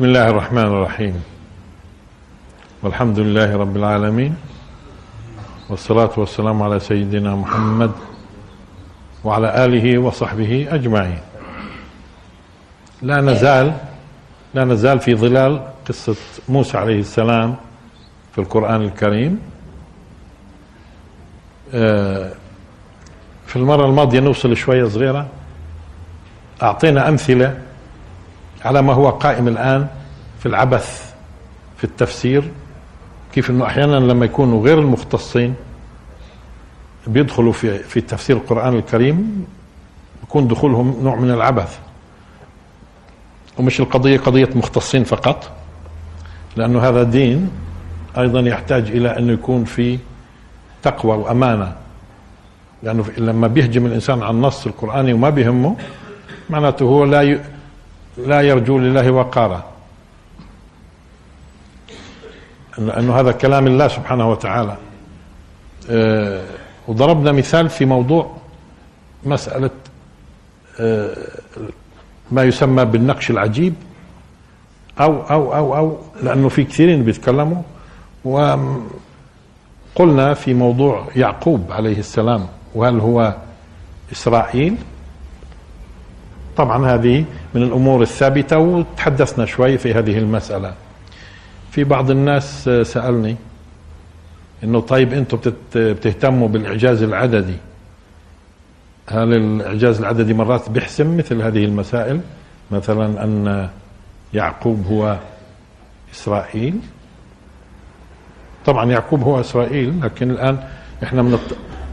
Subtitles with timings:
[0.00, 1.24] بسم الله الرحمن الرحيم.
[2.82, 4.36] والحمد لله رب العالمين
[5.68, 7.92] والصلاة والسلام على سيدنا محمد
[9.24, 11.20] وعلى آله وصحبه أجمعين.
[13.02, 13.76] لا نزال
[14.54, 16.16] لا نزال في ظلال قصة
[16.48, 17.56] موسى عليه السلام
[18.32, 19.40] في القرآن الكريم.
[21.74, 22.32] آه،
[23.46, 25.26] في المرة الماضية نوصل شوية صغيرة
[26.62, 27.58] أعطينا أمثلة
[28.64, 29.88] على ما هو قائم الآن
[30.40, 31.14] في العبث
[31.76, 32.50] في التفسير
[33.34, 35.54] كيف إنه أحيانا لما يكونوا غير المختصين
[37.06, 39.46] بيدخلوا في في تفسير القرآن الكريم
[40.22, 41.78] يكون دخولهم نوع من العبث.
[43.58, 45.50] ومش القضية قضية مختصين فقط
[46.56, 47.50] لأنه هذا دين
[48.18, 49.98] أيضا يحتاج إلى انه يكون في
[50.82, 51.76] تقوى وأمانة.
[52.82, 55.76] لأنه لما بيهجم الإنسان على النص القراني وما بيهمه
[56.50, 57.40] معناته هو لا ي...
[58.18, 59.69] لا يرجو لله وقارا
[62.78, 64.76] انه هذا كلام الله سبحانه وتعالى.
[65.90, 66.42] آه،
[66.88, 68.36] وضربنا مثال في موضوع
[69.24, 69.70] مسألة
[70.80, 71.16] آه،
[72.32, 73.74] ما يسمى بالنقش العجيب
[75.00, 77.62] أو أو أو أو لأنه في كثيرين بيتكلموا.
[78.24, 78.74] وقلنا
[80.34, 83.34] في موضوع يعقوب عليه السلام وهل هو
[84.12, 84.76] إسرائيل؟
[86.56, 90.74] طبعا هذه من الأمور الثابتة وتحدثنا شوي في هذه المسألة.
[91.70, 93.36] في بعض الناس سألني
[94.64, 95.38] إنه طيب أنتم
[95.74, 97.56] بتهتموا بالإعجاز العددي.
[99.08, 102.20] هل الإعجاز العددي مرات بيحسم مثل هذه المسائل؟
[102.70, 103.68] مثلا أن
[104.34, 105.16] يعقوب هو
[106.14, 106.74] إسرائيل؟
[108.66, 110.58] طبعا يعقوب هو إسرائيل لكن الآن
[111.02, 111.38] إحنا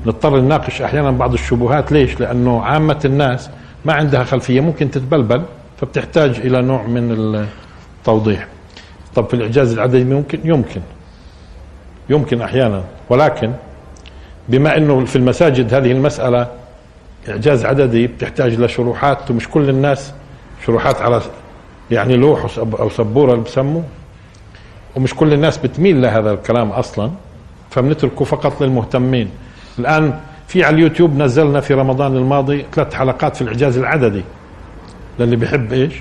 [0.06, 1.92] نضطر نناقش أحيانا بعض الشبهات.
[1.92, 3.50] ليش؟ لأنه عامة الناس
[3.86, 5.44] ما عندها خلفية ممكن تتبلبل
[5.82, 7.12] فبتحتاج إلى نوع من
[8.02, 8.48] التوضيح.
[9.18, 10.82] طب في الإعجاز العددي ممكن؟ يمكن.
[12.10, 12.84] يمكن أحيانا.
[13.10, 13.52] ولكن
[14.50, 16.48] بما إنه في المساجد هذه المسألة
[17.30, 20.14] إعجاز عددي بتحتاج لشروحات ومش كل الناس
[20.66, 21.22] شروحات على
[21.92, 23.84] يعني لوح أو سبورة اللي بسموه
[24.96, 27.12] ومش كل الناس بتميل لهذا الكلام أصلا
[27.70, 29.30] فبنتركه فقط للمهتمين.
[29.80, 34.24] الآن في على اليوتيوب نزلنا في رمضان الماضي ثلاث حلقات في الإعجاز العددي.
[35.20, 35.94] للي بيحب إيش؟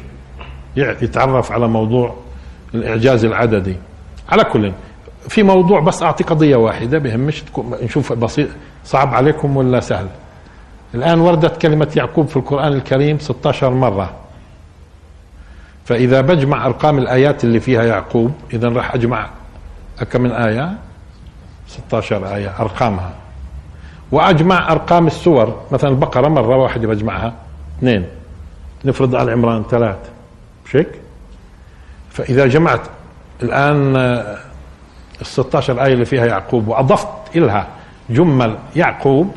[0.77, 2.26] يتعرف على موضوع
[2.77, 3.77] الإعجاز العددي.
[4.29, 4.73] على كل
[5.29, 7.45] في موضوع بس أعطي قضية واحدة بهمش
[7.83, 8.49] نشوف بسيط
[8.85, 10.07] صعب عليكم ولا سهل.
[10.95, 14.11] الآن وردت كلمة يعقوب في القرآن الكريم 16 مرة.
[15.85, 19.31] فإذا بجمع أرقام الآيات اللي فيها يعقوب إذا راح أجمع
[20.13, 20.79] كم من آية؟
[21.69, 23.13] 16 آية أرقامها.
[24.13, 27.35] وأجمع أرقام السور مثلا البقرة مرة واحدة بجمعها
[27.79, 28.07] اثنين.
[28.85, 29.97] نفرض على عمران ثلاث.
[30.67, 30.89] مش هيك؟
[32.17, 32.81] فإذا جمعت
[33.43, 33.97] الآن
[35.21, 37.67] ال 16 آية اللي فيها يعقوب وأضفت إلها
[38.11, 39.35] جمل يعقوب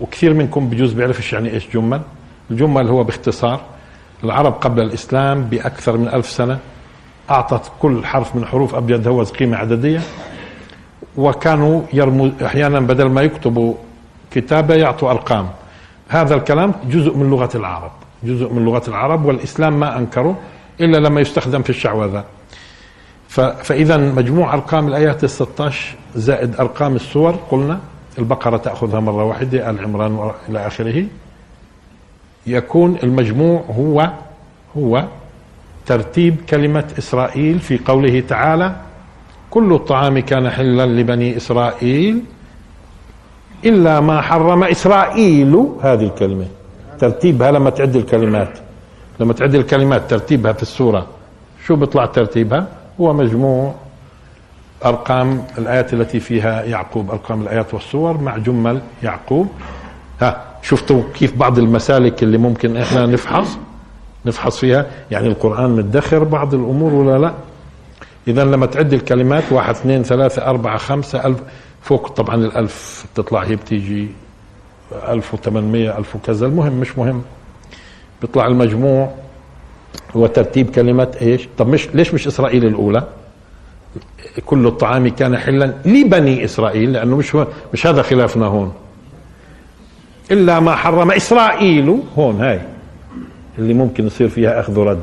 [0.00, 2.00] وكثير منكم بجوز بيعرفش يعني إيش جمل.
[2.50, 3.60] الجمل هو باختصار
[4.24, 6.58] العرب قبل الإسلام بأكثر من ألف سنة
[7.30, 10.00] أعطت كل حرف من حروف أبيض هوز قيمة عددية.
[11.16, 13.74] وكانوا يرموا أحيانا بدل ما يكتبوا
[14.30, 15.48] كتابة يعطوا أرقام.
[16.08, 20.36] هذا الكلام جزء من لغة العرب جزء من لغة العرب والإسلام ما أنكره.
[20.80, 22.24] إلا لما يستخدم في الشعوذة.
[23.62, 27.80] فإذا مجموع أرقام الآيات ال 16 زائد أرقام السور قلنا
[28.18, 31.04] البقرة تأخذها مرة واحدة آل عمران إلى آخره.
[32.46, 34.10] يكون المجموع هو
[34.76, 35.04] هو
[35.86, 38.76] ترتيب كلمة إسرائيل في قوله تعالى
[39.50, 42.22] كل الطعام كان حلا لبني إسرائيل
[43.64, 45.66] إلا ما حرم إسرائيل.
[45.82, 46.46] هذه الكلمة.
[46.98, 48.58] ترتيبها لما تعد الكلمات.
[49.20, 51.06] لما تعد الكلمات ترتيبها في السورة
[51.66, 52.66] شو بيطلع ترتيبها؟
[53.00, 53.74] هو مجموع
[54.84, 59.48] أرقام الآيات التي فيها يعقوب أرقام الآيات والسور مع جمل يعقوب.
[60.20, 63.58] ها شفتوا كيف بعض المسالك اللي ممكن إحنا نفحص؟
[64.26, 67.32] نفحص فيها؟ يعني القرآن مدخر بعض الأمور ولا لا؟
[68.28, 71.38] إذا لما تعد الكلمات واحد اثنين ثلاثة أربعة خمسة ألف
[71.82, 74.08] فوق طبعا الألف بتطلع هي بتيجي
[75.08, 76.46] ألف وثمانمية ألف وكذا.
[76.46, 77.22] المهم مش مهم.
[78.20, 79.10] بيطلع المجموع
[80.16, 83.06] هو ترتيب كلمة إيش؟ طب مش ليش مش إسرائيل الأولى؟
[84.46, 87.36] كل الطعام كان حلا لبني إسرائيل لأنه مش
[87.72, 88.72] مش هذا خلافنا هون.
[90.30, 92.60] إلا ما حرم إسرائيل هون هاي
[93.58, 95.02] اللي ممكن يصير فيها أخذ ورد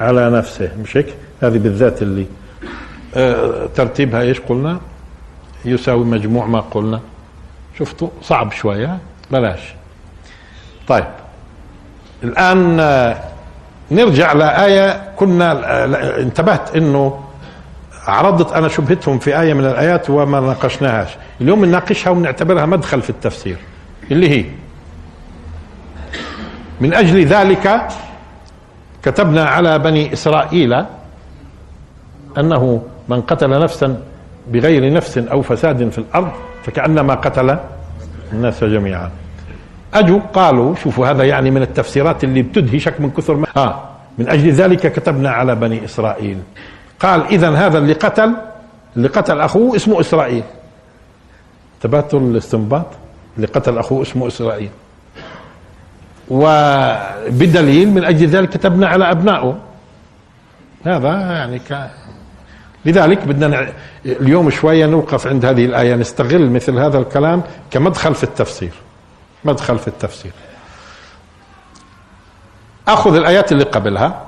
[0.00, 1.06] على نفسه مش هيك؟
[1.42, 2.26] هذه بالذات اللي
[3.14, 4.80] آه ترتيبها إيش قلنا؟
[5.64, 7.00] يساوي مجموع ما قلنا.
[7.78, 8.98] شفتوا؟ صعب شوية
[9.30, 9.60] بلاش.
[10.88, 11.04] طيب.
[12.24, 12.76] الآن
[13.90, 15.84] نرجع لآية كنا
[16.20, 17.20] انتبهت إنه
[18.06, 21.08] عرضت أنا شبهتهم في آية من الآيات وما ناقشناهاش
[21.40, 23.56] اليوم بنناقشها ونعتبرها مدخل في التفسير
[24.10, 24.44] اللي هي
[26.80, 27.82] من أجل ذلك
[29.02, 30.84] كتبنا على بني إسرائيل
[32.38, 34.02] أنه من قتل نفسا
[34.48, 36.32] بغير نفس أو فساد في الأرض
[36.64, 37.58] فكأنما قتل
[38.32, 39.10] الناس جميعا.
[39.94, 43.82] أجوا قالوا شوفوا هذا يعني من التفسيرات اللي بتدهشك من كثر ما آه
[44.18, 46.38] من أجل ذلك كتبنا على بني إسرائيل.
[47.00, 48.34] قال إذا هذا اللي قتل
[48.96, 50.42] اللي قتل أخوه اسمه إسرائيل.
[51.76, 52.86] انتبهتوا الاستنباط
[53.36, 54.70] اللي قتل أخوه اسمه إسرائيل.
[56.30, 59.58] وبدليل من أجل ذلك كتبنا على أبنائه.
[60.84, 61.90] هذا يعني ك...
[62.84, 63.68] لذلك بدنا
[64.06, 68.72] اليوم شوية نوقف عند هذه الآية نستغل مثل هذا الكلام كمدخل في التفسير.
[69.44, 70.32] مدخل في التفسير.
[72.88, 74.26] أخذ الآيات اللي قبلها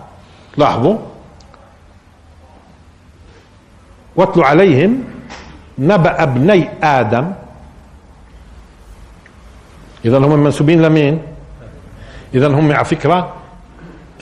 [0.57, 0.99] لاحظوا.
[4.17, 5.05] واتلوا عليهم
[5.79, 7.33] نبأ ابني آدم.
[10.05, 11.23] إذا هم منسوبين لمين؟
[12.35, 13.35] إذا هم على فكرة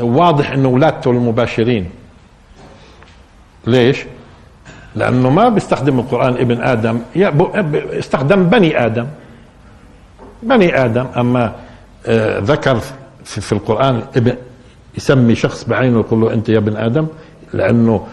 [0.00, 1.91] واضح أنه ولادته المباشرين.
[3.67, 4.05] ليش؟
[4.94, 7.00] لأنه ما بيستخدم القرآن ابن آدم
[7.99, 9.06] استخدم بني آدم.
[10.43, 11.53] بني آدم أما
[12.06, 12.81] آه، ذكر
[13.25, 14.37] في, القرآن ابن
[14.97, 17.06] يسمي شخص بعينه يقول له أنت يا ابن آدم
[17.53, 18.06] لأنه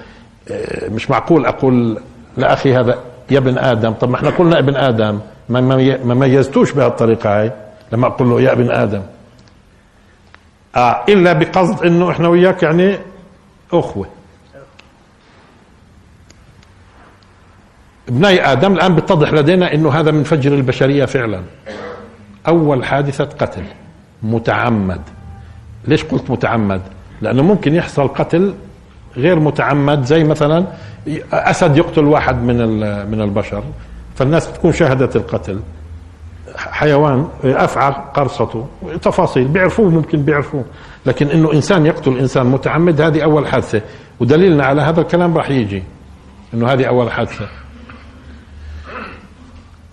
[0.51, 2.01] آه، مش معقول أقول
[2.37, 2.99] لأخي هذا
[3.31, 3.91] يا ابن آدم.
[3.91, 7.51] طب ما إحنا قلنا ابن آدم ما ميزتوش بهالطريقة هاي
[7.91, 9.01] لما أقول له يا ابن آدم.
[10.75, 12.97] آه إلا بقصد إنه إحنا وياك يعني
[13.73, 14.07] أخوة.
[18.09, 21.41] ابني آدم الآن بيتضح لدينا إنه هذا من فجر البشرية فعلا.
[22.47, 23.63] أول حادثة قتل
[24.23, 25.01] متعمد.
[25.87, 26.81] ليش قلت متعمد؟
[27.21, 28.53] لأنه ممكن يحصل قتل
[29.17, 30.65] غير متعمد زي مثلا
[31.33, 32.57] أسد يقتل واحد من
[33.11, 33.63] من البشر
[34.15, 35.59] فالناس بتكون شاهدت القتل.
[36.55, 38.67] حيوان أفعى قرصته
[39.01, 40.65] تفاصيل بيعرفوه ممكن بيعرفوه.
[41.05, 43.81] لكن إنه إنسان يقتل إنسان متعمد هذه أول حادثة.
[44.19, 45.83] ودليلنا على هذا الكلام راح يجي
[46.53, 47.47] إنه هذه أول حادثة.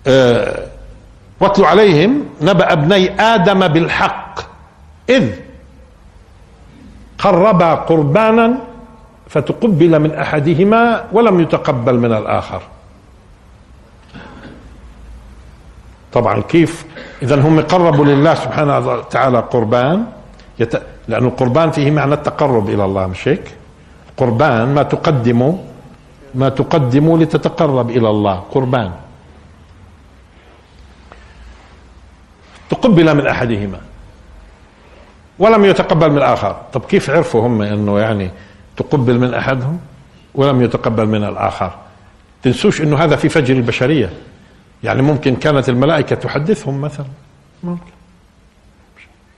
[0.07, 0.67] أه
[1.39, 2.11] واتل عليهم
[2.41, 4.39] نبأ ابني آدم بالحق.
[5.09, 5.25] إذ
[7.17, 8.57] قربا قربانا
[9.29, 12.61] فتقبل من أحدهما ولم يتقبل من الآخر.
[16.13, 16.85] طبعا كيف؟
[17.21, 20.05] إذا هم قربوا لله سبحانه وتعالى قربان.
[20.59, 20.73] يت...
[21.07, 23.55] لأن القربان فيه معنى التقرب إلى الله مش هيك؟
[24.17, 25.53] قربان ما تقدموا
[26.35, 28.35] ما تقدموا لتتقرب إلى الله.
[28.51, 28.91] قربان.
[32.69, 33.79] تقبل من أحدهما
[35.39, 36.61] ولم يتقبل من الآخر.
[36.73, 38.31] طب كيف عرفوا هم إنه يعني
[38.77, 39.79] تقبل من أحدهم
[40.35, 41.71] ولم يتقبل من الآخر؟
[42.43, 44.09] تنسوش إنه هذا في فجر البشرية.
[44.83, 47.05] يعني ممكن كانت الملائكة تحدثهم مثلا.
[47.63, 47.91] ممكن.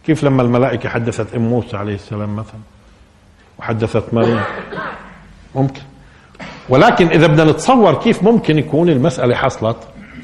[0.05, 2.59] كيف لما الملائكة حدثت أم موسى عليه السلام مثلا؟
[3.59, 4.41] وحدثت مريم؟
[5.55, 5.81] ممكن.
[6.69, 9.77] ولكن إذا بدنا نتصور كيف ممكن يكون المسألة حصلت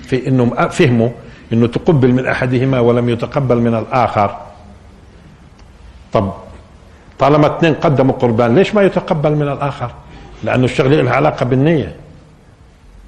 [0.03, 1.09] في إنهم فهموا
[1.53, 4.37] إنه تقبل من أحدهما ولم يتقبل من الآخر.
[6.13, 6.33] طب
[7.19, 9.91] طالما اثنين قدموا قربان ليش ما يتقبل من الآخر؟
[10.43, 11.95] لأنه الشغله لها علاقة بالنية.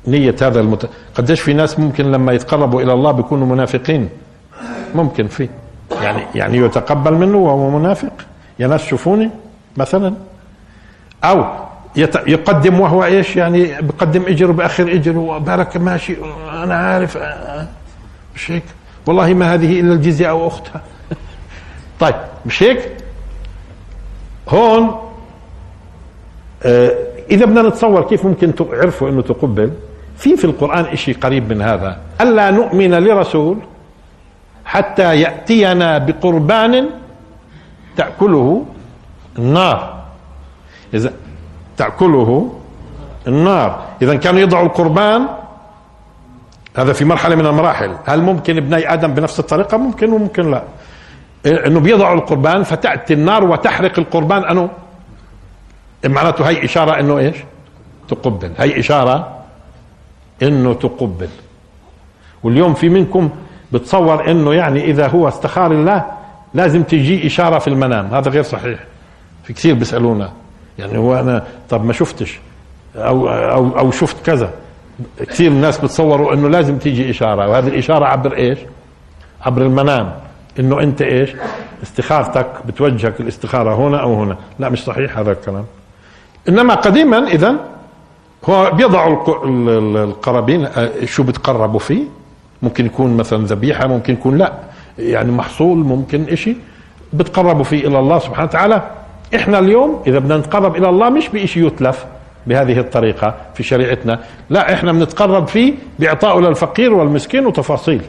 [0.07, 0.89] نية هذا المت...
[1.15, 4.09] قديش في ناس ممكن لما يتقربوا إلى الله بيكونوا منافقين؟
[4.95, 5.49] ممكن في.
[6.01, 8.13] يعني يعني يتقبل منه وهو منافق.
[8.59, 9.29] يا ناس شوفوني
[9.77, 10.13] مثلا.
[11.23, 11.45] أو
[11.95, 12.15] يت...
[12.15, 16.15] يقدم وهو إيش؟ يعني بقدم إجر وبآخر إجر وبارك ماشي
[16.63, 17.17] أنا عارف
[18.37, 18.63] مش هيك
[19.05, 20.81] والله ما هذه إلا الجزية أو أختها.
[22.01, 22.15] طيب
[22.45, 22.91] مش هيك
[24.49, 24.95] هون
[26.63, 26.91] آه
[27.31, 29.71] إذا بدنا نتصور كيف ممكن تعرفوا إنه تقبل.
[30.17, 31.97] في في القرآن شيء قريب من هذا.
[32.21, 33.57] ألا نؤمن لرسول
[34.65, 36.89] حتى يأتينا بقربان
[37.97, 38.65] تأكله
[39.37, 40.03] النار.
[40.93, 41.13] إذا
[41.77, 42.53] تأكله
[43.27, 43.85] النار.
[44.01, 45.27] إذا كانوا يضعوا القربان
[46.77, 47.95] هذا في مرحلة من المراحل.
[48.05, 50.63] هل ممكن ابني آدم بنفس الطريقة؟ ممكن وممكن لا.
[51.45, 54.43] إنه بيضعوا القربان فتأتي النار وتحرق القربان.
[54.43, 54.69] انه
[56.05, 57.35] معناته هي إشارة إنه إيش؟
[58.07, 58.51] تقبل.
[58.57, 59.37] هي إشارة
[60.43, 61.29] إنه تقبل.
[62.43, 63.29] واليوم في منكم
[63.71, 66.05] بتصور إنه يعني إذا هو استخار الله
[66.53, 68.05] لازم تجي إشارة في المنام.
[68.05, 68.79] هذا غير صحيح.
[69.43, 70.31] في كثير بيسألونا.
[70.79, 72.39] يعني هو أنا طب ما شفتش؟
[72.95, 74.51] أو أو أو شفت كذا.
[75.19, 78.59] كثير الناس بتصوروا إنه لازم تيجي إشارة وهذه الإشارة عبر إيش؟
[79.41, 80.13] عبر المنام
[80.59, 81.29] إنه أنت إيش؟
[81.83, 84.37] استخارتك بتوجهك الاستخاره هنا أو هنا.
[84.59, 85.65] لا مش صحيح هذا الكلام.
[86.49, 87.55] إنما قديما اذا
[88.49, 89.45] هو بيضعوا
[90.03, 92.03] القرابين آه، شو بتقربوا فيه.
[92.61, 94.53] ممكن يكون مثلا ذبيحة ممكن يكون لا.
[94.99, 96.55] يعني محصول ممكن إشي.
[97.13, 98.91] بتقربوا فيه إلى الله سبحانه وتعالى.
[99.35, 102.05] إحنا اليوم إذا بدنا نتقرب إلى الله مش بشيء يتلف.
[102.47, 104.19] بهذه الطريقة في شريعتنا.
[104.49, 108.01] لا إحنا بنتقرب فيه باعطائه للفقير والمسكين وتفاصيل.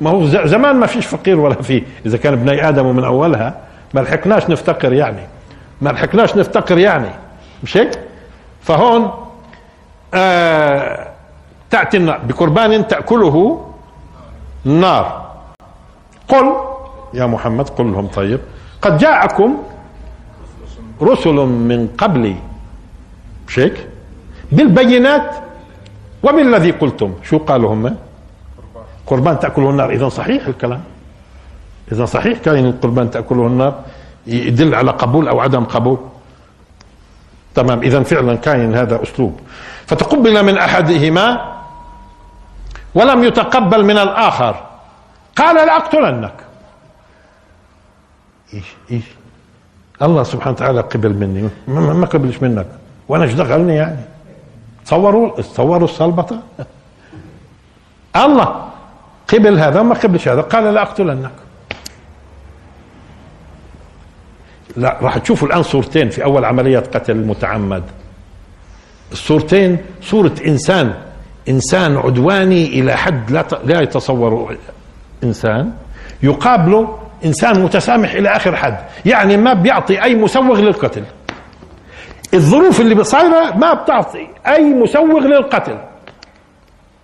[0.00, 1.82] ما هو زمان ما فيش فقير ولا فيه.
[2.06, 3.54] إذا كان ابن آدم من أولها
[3.94, 5.26] ما لحقناش نفتقر يعني.
[5.80, 7.10] ما لحقناش نفتقر يعني.
[7.62, 7.98] مش هيك؟
[8.60, 9.10] فهون
[10.14, 11.08] آه
[11.70, 12.20] تأتي النار.
[12.28, 13.66] بقربان تأكله
[14.66, 15.32] النار.
[16.28, 16.52] قل
[17.14, 18.40] يا محمد قل لهم طيب.
[18.82, 19.62] قد جاءكم
[21.02, 22.36] رسل من قبلي
[23.52, 23.88] مش هيك
[24.52, 25.30] بالبينات
[26.22, 27.14] وبالذي قلتم.
[27.22, 27.96] شو قالوا هم؟
[29.06, 29.90] قربان تأكله النار.
[29.90, 30.82] إذا صحيح الكلام.
[31.92, 33.84] إذا صحيح كان القربان تأكله النار
[34.26, 35.98] يدل على قبول أو عدم قبول.
[37.54, 37.82] تمام.
[37.82, 39.40] إذا فعلا كاين هذا أسلوب.
[39.86, 41.52] فتقبل من أحدهما
[42.94, 44.54] ولم يتقبل من الآخر.
[45.36, 46.34] قال لأقتلنك
[48.54, 49.04] إيش إيش؟
[50.02, 51.48] الله سبحانه وتعالى قبل مني.
[51.68, 52.66] ما قبلش منك.
[53.12, 53.96] وأنا إيش دخلني يعني؟
[54.84, 56.42] تصوروا تصوروا السلبطه
[58.16, 58.64] الله
[59.28, 61.30] قبل هذا ما قبلش هذا قال لا أقتلنك.
[64.76, 67.82] لا راح تشوفوا الآن صورتين في أول عملية قتل المتعمد.
[69.12, 70.94] الصورتين صورة إنسان
[71.48, 74.56] إنسان عدواني إلى حد لا لا يتصوره
[75.24, 75.72] إنسان.
[76.22, 78.78] يقابله إنسان متسامح إلى آخر حد.
[79.06, 81.04] يعني ما بيعطي أي مسوغ للقتل.
[82.34, 85.78] الظروف اللي صايره ما بتعطي أي مسوغ للقتل.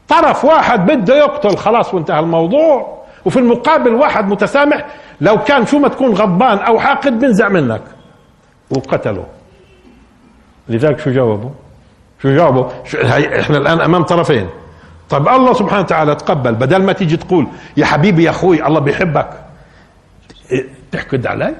[0.08, 4.86] طرف واحد بده يقتل خلاص وانتهى الموضوع وفي المقابل واحد متسامح
[5.20, 7.82] لو كان شو ما تكون غضبان أو حاقد بنزع منك.
[8.70, 9.26] وقتله
[10.68, 11.50] لذلك شو جاوبوا؟
[12.22, 12.98] شو جاوبوا؟ شو
[13.40, 14.48] إحنا الآن أمام طرفين.
[15.10, 19.30] طب الله سبحانه وتعالى تقبل بدل ما تيجي تقول يا حبيبي يا أخوي الله بيحبك.
[20.92, 21.54] تحقد علي؟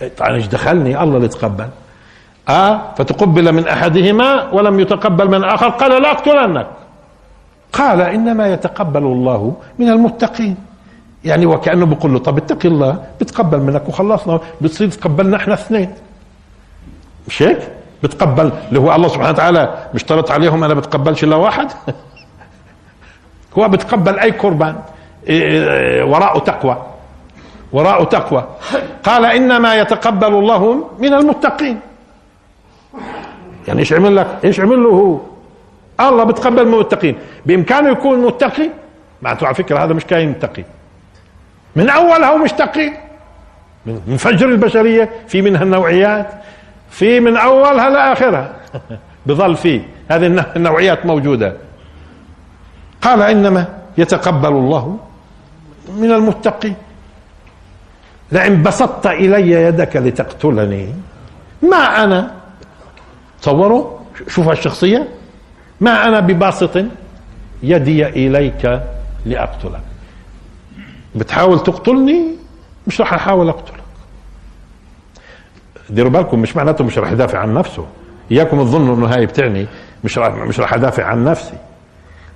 [0.00, 1.68] طيب إيش دخلني؟ الله اللي تقبل.
[2.48, 6.66] آه؟ فتقبل من أحدهما ولم يتقبل من الآخر قال لا أقتلنك.
[7.72, 10.56] قال إنما يتقبل الله من المتقين.
[11.24, 14.40] يعني وكأنه بيقول له طب اتقي الله بتقبل منك وخلصنا.
[14.60, 15.90] بتصير تقبلنا إحنا اثنين.
[17.28, 17.68] مش هيك؟
[18.02, 18.52] بتقبل.
[18.68, 21.72] اللي هو الله سبحانه وتعالى مش طلبت عليهم أنا بتقبلش إلا واحد؟
[23.58, 24.76] هو بتقبل أي قربان.
[25.28, 26.82] إيه، إيه، وراءه تقوى.
[27.72, 28.44] وراءه تقوى.
[29.04, 31.80] قال إنما يتقبل الله من المتقين.
[33.68, 35.20] يعني إيش عمل لك؟ إيش عمل له هو؟
[36.08, 37.16] الله بتقبل من المتقين.
[37.46, 38.70] بإمكانه يكون متقي؟
[39.22, 40.64] معناته على فكرة هذا مش كاين متقي.
[41.76, 42.92] من اولها هو مش تقي.
[43.86, 46.26] من فجر البشرية في منها النوعيات.
[46.90, 48.52] في من أولها لاخرها
[49.26, 49.80] بظل فيه
[50.10, 51.54] هذه النوعيات موجودة.
[53.02, 53.66] قال إنما
[53.98, 54.98] يتقبل الله
[55.96, 56.74] من المتقين
[58.32, 60.94] لئن بسطت إلي يدك لتقتلني.
[61.62, 62.39] ما أنا؟
[63.42, 65.08] تصوروا شوف الشخصية.
[65.80, 66.84] ما أنا بباسط
[67.62, 68.82] يدي إليك
[69.26, 69.80] لأقتلك.
[71.14, 72.24] بتحاول تقتلني؟
[72.86, 73.80] مش راح أحاول أقتلك.
[75.90, 77.86] ديروا بالكم مش معناته مش راح يدافع عن نفسه.
[78.32, 79.66] إياكم تظنوا إنه هاي بتعني
[80.04, 81.54] مش راح مش راح أدافع عن نفسي.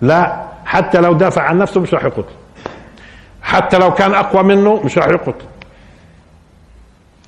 [0.00, 2.24] لا حتى لو دافع عن نفسه مش راح يقتل.
[3.42, 5.46] حتى لو كان أقوى منه مش راح يقتل.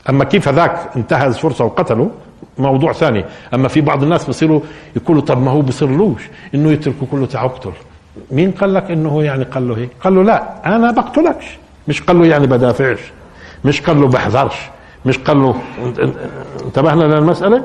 [0.08, 2.10] أما كيف هذاك انتهز فرصه وقتله
[2.58, 3.24] موضوع ثاني.
[3.54, 4.60] أما في بعض الناس بصيروا
[4.96, 6.22] يقولوا طب ما هو بصيرلوش
[6.54, 7.72] إنه يتركوا كله تعال اقتل
[8.30, 11.58] مين قال لك إنه هو يعني قال له هيك؟ قال له لا أنا بقتلكش.
[11.88, 12.98] مش قال له يعني بدافعش.
[13.64, 14.56] مش قال له بحذرش.
[15.06, 15.54] مش قال له
[16.64, 17.64] انتبهنا للمسألة؟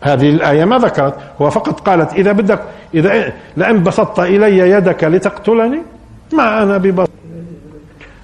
[0.00, 1.14] هذه الآية ما ذكرت.
[1.40, 2.60] هو فقط قالت إذا بدك
[2.94, 5.82] إذا لئن بسطت إلي يدك لتقتلني
[6.32, 7.10] ما أنا ببسط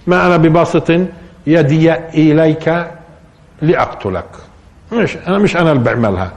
[0.06, 1.00] ما أنا بباسط
[1.46, 2.86] يدي إليك
[3.62, 4.26] لأقتلك.
[4.94, 6.32] مش أنا مش أنا اللي بعملها.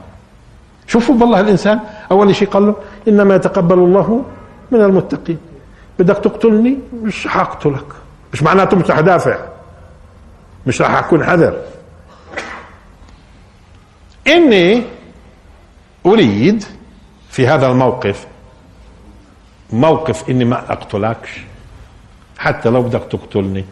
[0.86, 2.76] شوفوا والله الإنسان أول شيء قال له
[3.08, 4.24] إنما يتقبل الله
[4.70, 5.38] من المتقين.
[5.98, 7.84] بدك تقتلني؟ مش حقتلك
[8.32, 9.38] مش معناته مش رح دافع
[10.66, 11.58] مش راح أكون حذر.
[14.26, 14.82] إني
[16.06, 16.64] أريد
[17.30, 18.26] في هذا الموقف
[19.72, 21.40] موقف إني ما أقتلكش
[22.38, 23.64] حتى لو بدك تقتلني.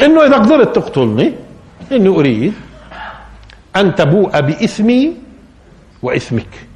[0.00, 1.34] إنه إذا قدرت تقتلني
[1.92, 2.52] إني أريد
[3.76, 5.16] أن تبوء بإثمي
[6.02, 6.66] وإثمك.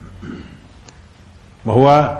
[1.66, 2.18] ما هو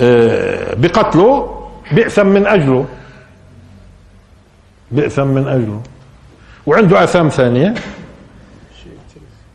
[0.00, 1.58] آه، بقتله
[1.92, 2.86] بئسا من أجله.
[4.90, 5.82] بئسا من أجله.
[6.66, 7.74] وعنده آثام ثانية.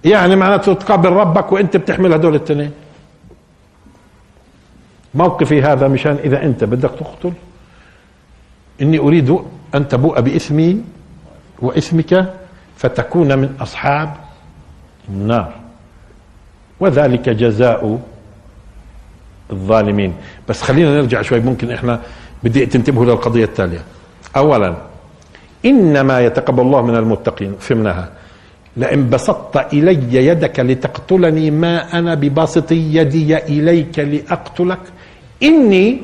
[0.06, 2.72] يعني معناته تقابل ربك وإنت بتحمل هدول الاثنين
[5.16, 7.34] موقفي هذا مشان إذا إنت بدك تقتل.
[8.82, 9.38] إني أريد
[9.76, 10.84] أن تبوء بإثمي
[11.60, 12.34] وإثمك
[12.78, 14.27] فتكون من أصحاب
[15.10, 15.52] النار.
[16.80, 18.00] وذلك جزاء
[19.52, 20.14] الظالمين.
[20.50, 22.00] بس خلينا نرجع شوي ممكن إحنا
[22.44, 23.84] بدي تنتبهوا للقضية التالية.
[24.36, 24.74] اولا
[25.66, 28.10] إنما يتقبل الله من المتقين فهمناها.
[28.78, 34.80] لئن بسطت إلي يدك لتقتلني ما أنا بباسط يدي إليك لأقتلك
[35.44, 36.02] إني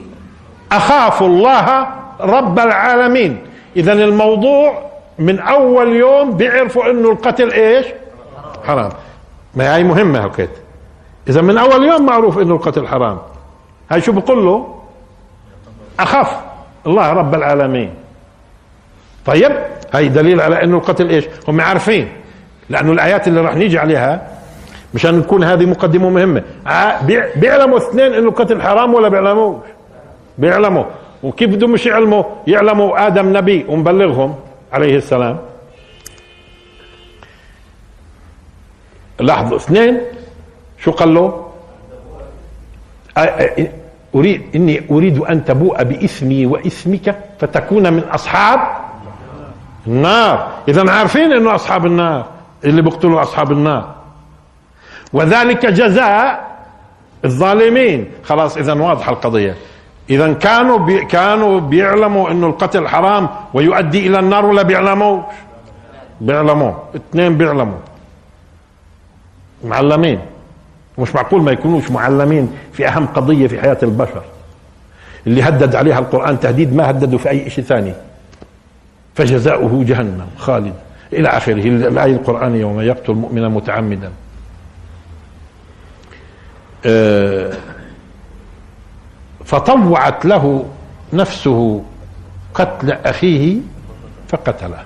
[0.71, 1.87] أخاف الله
[2.19, 3.37] رب العالمين.
[3.75, 7.85] اذا الموضوع من أول يوم بيعرفوا إنه القتل إيش؟
[8.63, 8.91] حرام.
[9.55, 10.47] ما هي مهمة هكذا
[11.29, 13.17] إذا من أول يوم معروف إنه القتل حرام.
[13.91, 14.75] هاي شو بقول له؟
[15.99, 16.37] أخاف.
[16.87, 17.93] الله رب العالمين.
[19.25, 19.51] طيب
[19.93, 22.07] هاي دليل على إنه القتل إيش؟ هم عارفين.
[22.69, 24.27] لأنه الآيات اللي راح نيجي عليها
[24.93, 26.43] مشان نكون هذه مقدمة مهمة.
[27.35, 29.55] بيعلموا اثنين إنه القتل حرام ولا بيعلموش
[30.37, 30.83] بيعلموا.
[31.23, 33.65] وكيف بدهم مش يعلموا يعلموا آدم نبي.
[33.69, 34.35] ومبلغهم
[34.73, 35.37] عليه السلام.
[39.19, 40.01] لاحظوا اثنين
[40.77, 41.47] شو قال له؟
[44.15, 48.59] أريد إني أريد أن تبوء بإثمي وإثمك فتكون من أصحاب
[49.87, 50.51] النار.
[50.67, 52.25] إذا عارفين إنه أصحاب النار
[52.65, 53.95] اللي بيقتلوا أصحاب النار.
[55.13, 56.51] وذلك جزاء
[57.25, 58.11] الظالمين.
[58.23, 59.55] خلاص إذا واضحة القضية.
[60.09, 65.23] إذا كانوا بي كانوا بيعلموا إنه القتل حرام ويؤدي إلى النار ولا بيعلموش
[66.21, 66.73] بيعلموا.
[66.95, 67.77] اثنين بيعلموا.
[69.63, 70.19] معلمين.
[70.97, 74.23] مش معقول ما يكونوش معلمين في أهم قضية في حياة البشر.
[75.27, 77.93] اللي هدد عليها القرآن تهديد ما هددوا في أي شيء ثاني.
[79.15, 80.27] فجزاؤه جهنم.
[80.37, 80.73] خالد.
[81.13, 81.53] إلى آخره.
[81.67, 84.11] الآية القرآنية ومن يقتل مؤمنا متعمدا.
[86.85, 87.53] آه،
[89.45, 90.65] فطوعت له
[91.13, 91.83] نفسه
[92.53, 93.57] قتل أخيه
[94.27, 94.83] فقتله.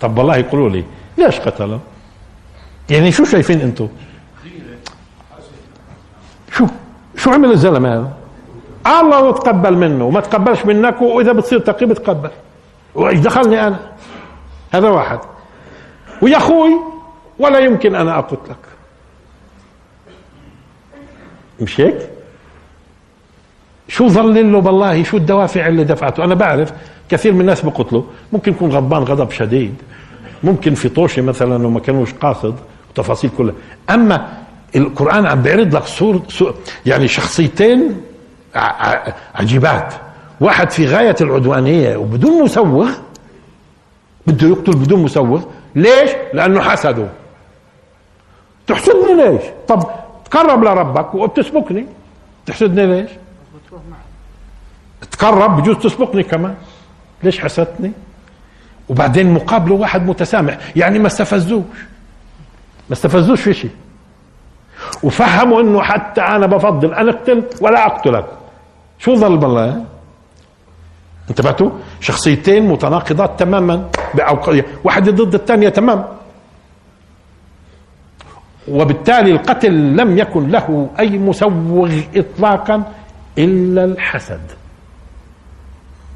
[0.00, 0.84] طب والله يقولوا لي
[1.18, 1.80] ليش قتله؟
[2.90, 3.88] يعني شو شايفين أنتم
[6.52, 6.66] شو
[7.16, 8.12] شو عمل الزلمة هذا؟
[9.00, 12.30] الله تقبل منه وما تقبلش منك وإذا بتصير تقي بتقبل.
[12.94, 13.80] وإيش دخلني أنا؟
[14.72, 15.18] هذا واحد.
[16.22, 16.70] ويا أخوي
[17.38, 18.56] ولا يمكن أنا أقتلك.
[21.60, 22.08] مش هيك؟
[23.88, 26.72] شو ظل له بالله؟ شو الدوافع اللي دفعته؟ أنا بعرف
[27.08, 28.02] كثير من الناس بقتلوا.
[28.32, 29.74] ممكن يكون غضبان غضب شديد.
[30.42, 32.54] ممكن في طوشة مثلا وما كانوش قاصد.
[33.00, 33.54] وتفاصيل كلها.
[33.90, 34.28] أما
[34.76, 36.54] القرآن عم بيعرض لك صور, صور
[36.86, 38.00] يعني شخصيتين
[39.34, 39.94] عجيبات.
[40.40, 42.90] واحد في غاية العدوانية وبدون مسوغ
[44.26, 45.42] بده يقتل بدون مسوغ.
[45.74, 47.08] ليش؟ لأنه حسده.
[48.66, 49.90] تحسدني ليش؟ طب
[50.24, 51.86] تقرب لربك وبتسبقني.
[52.46, 53.10] تحسدني ليش؟
[55.10, 56.54] تقرب بجوز تسبقني كمان.
[57.22, 57.92] ليش حسدتني؟
[58.88, 60.58] وبعدين مقابله واحد متسامح.
[60.76, 61.64] يعني ما استفزوش.
[62.90, 63.70] ما استفزوش في شيء.
[65.02, 68.26] وفهموا إنه حتى أنا بفضل أن أقتل ولا اقتلك
[68.98, 69.84] شو ظل بالله؟
[71.30, 73.90] انتبهتوا؟ شخصيتين متناقضات تماما
[74.84, 76.04] واحدة ضد الثانية تمام.
[78.68, 82.92] وبالتالي القتل لم يكن له أي مسوغ اطلاقا
[83.38, 84.40] إلا الحسد.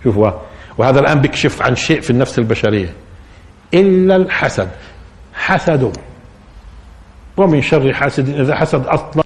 [0.05, 0.31] شوفوا
[0.79, 2.95] وهذا الآن بيكشف عن شيء في النفس البشرية.
[3.75, 4.69] إلا الحسد.
[5.35, 5.97] حسد.
[7.37, 9.25] ومن شر حاسد إذا حسد أصلا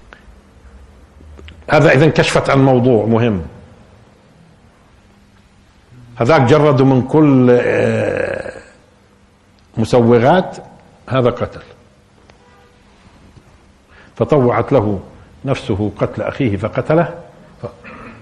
[1.71, 3.41] هذا إذا كشفت عن موضوع مهم.
[6.15, 8.53] هذاك جرده من كل آه،
[9.77, 10.57] مسوغات
[11.09, 11.61] هذا قتل.
[14.15, 14.99] فطوعت له
[15.45, 17.13] نفسه قتل أخيه فقتله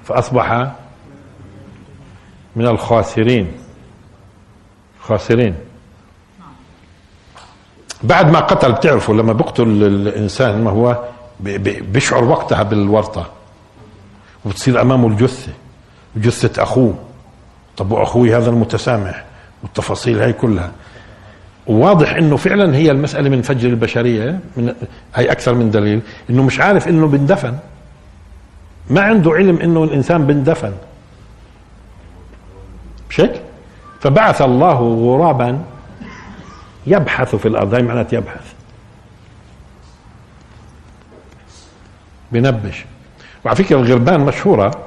[0.04, 0.72] فأصبح
[2.56, 3.52] من الخاسرين.
[5.02, 5.56] خاسرين.
[8.04, 11.04] بعد ما قتل بتعرفوا لما بيقتل الإنسان ما هو
[11.40, 13.26] بيشعر وقتها بالورطة
[14.46, 15.52] وبتصير أمامه الجثة
[16.16, 16.96] جثة أخوه.
[17.78, 19.26] طب وأخوي هذا المتسامح؟
[19.64, 20.72] والتفاصيل هاي كلها.
[21.68, 24.74] واضح إنه فعلا هي المسألة من فجر البشرية من
[25.16, 27.58] هي أكثر من دليل إنه مش عارف إنه بندفن.
[28.90, 30.74] ما عنده علم إنه الإنسان بندفن.
[33.10, 33.42] مش هيك؟
[34.00, 35.60] فبعث الله غرابا
[36.88, 38.54] يبحث في الأرض هاي معناته يبحث.
[42.32, 42.86] بنبش.
[43.46, 44.84] وعلى فكرة الغربان مشهورة.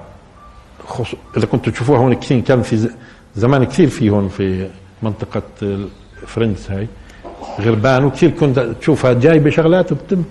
[1.37, 2.91] إذا كنتوا تشوفوها هون كثير كان في
[3.37, 4.71] زمان كثير في هون في
[5.03, 5.43] منطقة
[6.27, 6.89] فرنس هاي.
[7.61, 10.23] غربان وكثير كنت تشوفها جايبة شغلات وبتم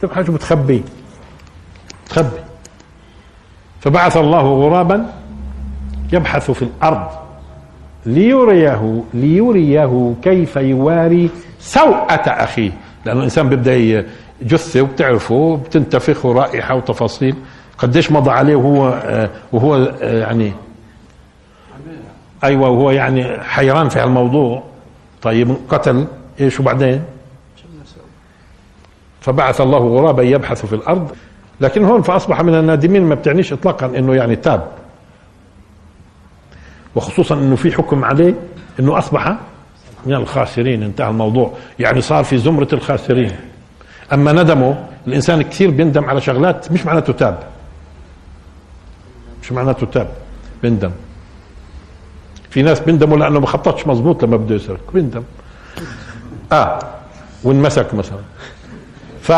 [0.00, 0.82] تبحث وبتخبي.
[2.08, 2.40] تخبي.
[3.80, 5.14] فبعث الله غرابا
[6.12, 7.25] يبحث في الأرض.
[8.06, 12.70] ليريه ليريه كيف يواري سوءة أخيه.
[13.04, 14.04] لأنه الإنسان بيبدأ
[14.42, 17.34] جثة وبتعرفه بتنتفخ ورائحة وتفاصيل.
[17.78, 20.52] قديش مضى عليه وهو آه، وهو آه، يعني
[22.44, 24.62] أيوه وهو يعني حيران في الموضوع
[25.22, 26.06] طيب قتل
[26.40, 27.02] إيش وبعدين؟
[29.20, 31.10] فبعث الله غرابا يبحث في الأرض.
[31.60, 34.68] لكن هون فأصبح من النادمين ما بتعنيش اطلاقا إنه يعني تاب.
[36.96, 38.34] وخصوصا إنه في حكم عليه
[38.80, 39.36] إنه أصبح
[40.06, 40.82] من الخاسرين.
[40.82, 41.52] انتهى الموضوع.
[41.78, 43.32] يعني صار في زمرة الخاسرين.
[44.12, 47.38] أما ندمه الإنسان كثير بيندم على شغلات مش معناته تاب.
[49.42, 50.08] مش معناته تاب.
[50.62, 50.90] بيندم.
[52.50, 54.92] في ناس بيندموا لأنه ما خططش مزبوط لما بده يسرق.
[54.94, 55.22] بيندم.
[56.52, 56.78] آه.
[57.44, 58.20] وانمسك مثلا.
[59.22, 59.32] ف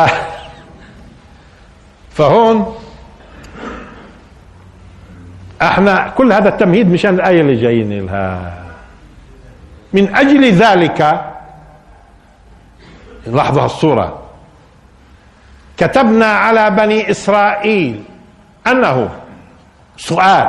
[2.10, 2.74] فهون
[5.62, 8.54] إحنا كل هذا التمهيد مشان الآية اللي جايين لها
[9.92, 11.20] من أجل ذلك
[13.26, 14.18] لاحظوا الصورة.
[15.76, 18.02] كتبنا على بني إسرائيل
[18.66, 19.08] أنه
[19.96, 20.48] سؤال.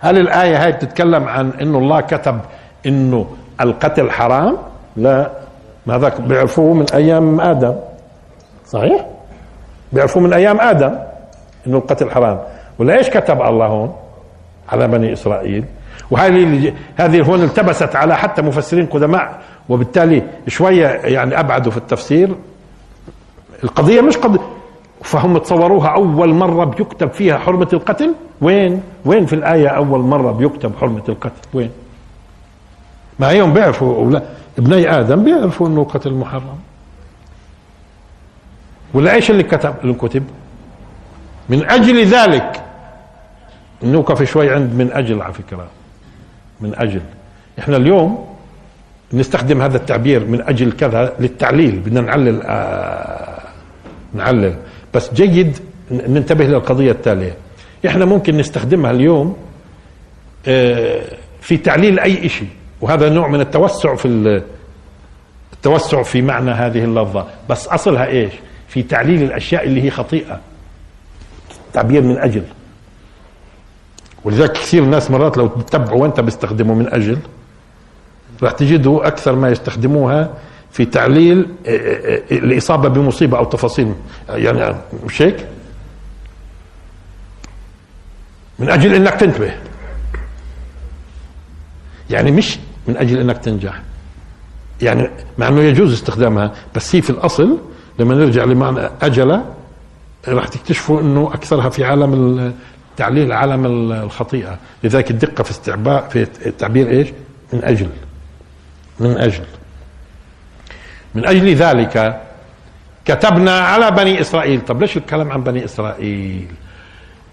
[0.00, 2.40] هل الآية هاي بتتكلم عن إنه الله كتب
[2.86, 4.56] إنه القتل حرام؟
[4.96, 5.30] لا.
[5.86, 7.74] ما هذاك بيعرفوه من أيام آدم.
[8.66, 9.06] صحيح؟
[9.92, 10.98] بيعرفوه من أيام آدم
[11.66, 12.40] إنه القتل حرام.
[12.80, 13.96] ولا إيش كتب الله هون
[14.68, 15.64] على بني إسرائيل؟
[16.10, 22.34] وهذه هذه هون التبست على حتى مفسرين قدماء وبالتالي شوية يعني أبعدوا في التفسير.
[23.64, 24.40] القضية مش قضية
[25.02, 30.72] فهم تصوروها أول مرة بيكتب فيها حرمة القتل؟ وين؟ وين في الآية أول مرة بيكتب
[30.80, 31.70] حرمة القتل؟ وين؟
[33.18, 34.20] ما هيهم بيعرفوا
[34.58, 36.58] ابني آدم بيعرفوا إنه قتل محرم.
[38.94, 40.24] ولا إيش اللي كتب اللي كتب
[41.48, 42.62] من أجل ذلك
[43.82, 45.66] نوقف شوي عند من أجل على فكرة
[46.60, 47.00] من أجل.
[47.58, 48.26] إحنا اليوم
[49.12, 53.38] نستخدم هذا التعبير من أجل كذا للتعليل بدنا نعلل آه
[54.14, 54.54] نعلل.
[54.94, 55.58] بس جيد
[55.90, 57.34] ننتبه للقضية التالية.
[57.86, 59.36] إحنا ممكن نستخدمها اليوم
[60.46, 61.02] آه،
[61.40, 62.48] في تعليل أي شيء
[62.80, 64.42] وهذا نوع من التوسع في
[65.52, 67.26] التوسع في معنى هذه اللفظة.
[67.50, 68.32] بس أصلها إيش؟
[68.68, 70.40] في تعليل الأشياء اللي هي خطيئة.
[71.72, 72.42] تعبير من أجل.
[74.24, 77.18] ولذلك كثير ناس مرات لو تتبعوا وانت بيستخدموا من أجل
[78.42, 80.34] راح تجدوا أكثر ما يستخدموها
[80.72, 83.94] في تعليل آه، آه، آه، الإصابة بمصيبة أو تفاصيل
[84.28, 85.46] يعني مش هيك؟
[88.58, 89.54] من أجل أنك تنتبه.
[92.10, 93.82] يعني مش من أجل أنك تنجح.
[94.82, 97.58] يعني مع أنه يجوز استخدامها بس هي في الأصل
[97.98, 99.40] لما نرجع لمعنى أجل
[100.28, 102.52] راح تكتشفوا أنه أكثرها في عالم
[102.96, 104.58] تعليل عالم الخطيئة.
[104.84, 107.08] لذلك الدقة في استعباء في التعبير إيش؟
[107.52, 107.88] من أجل.
[109.00, 109.44] من أجل.
[111.14, 112.20] من أجل ذلك
[113.04, 114.60] كتبنا على بني إسرائيل.
[114.60, 116.46] طب ليش الكلام عن بني إسرائيل؟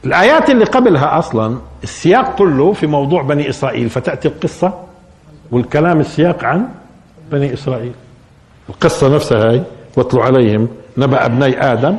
[0.06, 3.90] الآيات اللي قبلها أصلا السياق كله في موضوع بني إسرائيل.
[3.90, 4.84] فتأتي القصة
[5.52, 6.68] والكلام السياق عن
[7.32, 7.94] بني إسرائيل.
[8.70, 9.64] القصة نفسها هاي
[9.98, 10.68] واتلوا عليهم
[10.98, 11.98] نبأ ابني آدم.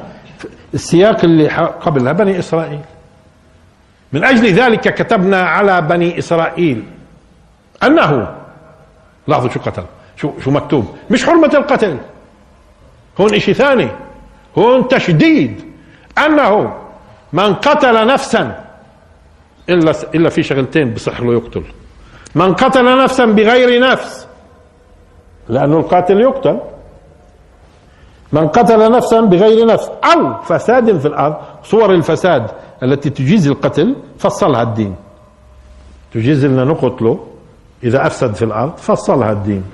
[0.74, 1.48] السياق اللي
[1.80, 2.80] قبلها بني إسرائيل.
[4.12, 6.84] من أجل ذلك كتبنا على بني إسرائيل
[7.82, 8.34] أنه
[9.26, 9.84] لاحظوا شو قتل
[10.16, 11.98] شو شو مكتوب مش حرمة القتل
[13.20, 13.88] هون إشي ثاني
[14.58, 15.64] هون تشديد
[16.18, 16.74] أنه
[17.32, 18.64] من قتل نفسا
[19.68, 21.62] إلا إلا في شغلتين بصح له يقتل.
[22.34, 24.26] من قتل نفسا بغير نفس
[25.48, 26.60] لأنه القاتل يقتل.
[28.32, 32.50] من قتل نفسا بغير نفس أو فساد في الأرض صور الفساد
[32.82, 34.94] التي تجيز القتل فصلها الدين.
[36.14, 37.26] تجيز لنا نقتله.
[37.84, 39.64] إذا أفسد في الأرض فصلها الدين.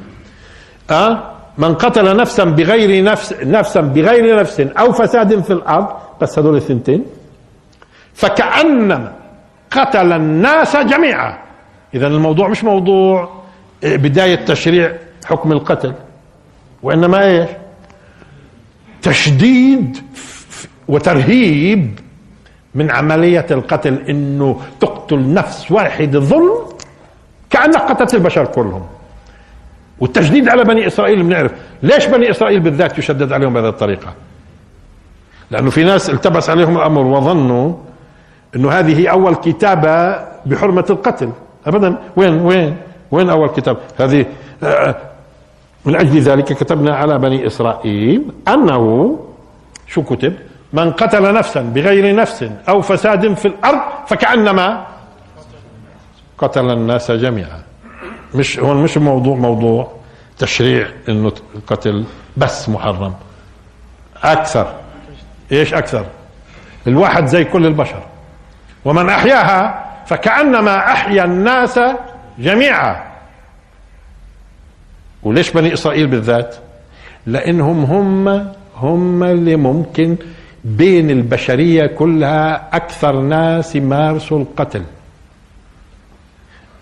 [0.90, 5.88] أه؟ من قتل نفسا بغير نفس نفسا بغير نفس أو فساد في الأرض
[6.22, 7.04] بس هذول الثنتين.
[8.14, 9.12] فكأنما
[9.70, 11.38] قتل الناس جميعا.
[11.94, 13.42] اذا الموضوع مش موضوع
[13.82, 15.94] بداية تشريع حكم القتل.
[16.82, 17.50] وإنما إيش؟
[19.02, 19.98] تشديد
[20.88, 21.98] وترهيب
[22.74, 26.54] من عملية القتل إنه تقتل نفس واحد ظلم
[27.50, 28.86] كأنك قتلت البشر كلهم.
[30.00, 34.12] والتشديد على بني إسرائيل بنعرف ليش بني إسرائيل بالذات يشدد عليهم بهذه الطريقة.
[35.50, 37.72] لأنه في ناس التبس عليهم الأمر وظنوا
[38.56, 41.30] إنه هذه أول كتابة بحرمة القتل.
[41.66, 41.98] ابدا.
[42.16, 42.76] وين؟ وين؟
[43.10, 44.26] وين أول كتاب؟ هذه
[44.62, 44.96] آه،
[45.84, 49.18] من أجل ذلك كتبنا على بني إسرائيل أنه
[49.86, 50.34] شو كتب؟
[50.74, 54.86] من قتل نفسا بغير نفس أو فساد في الأرض فكأنما
[56.38, 57.62] قتل الناس جميعا.
[58.34, 59.92] مش هون مش موضوع موضوع
[60.38, 62.04] تشريع إنه القتل
[62.36, 63.14] بس محرم.
[64.22, 64.74] أكثر.
[65.52, 66.06] إيش أكثر؟
[66.86, 68.02] الواحد زي كل البشر.
[68.84, 71.80] ومن أحياها فكأنما أحيا الناس
[72.38, 73.04] جميعا.
[75.22, 76.56] وليش بني إسرائيل بالذات؟
[77.26, 80.16] لأنهم هم هم اللي ممكن
[80.64, 84.82] بين البشرية كلها أكثر ناس يمارسوا القتل.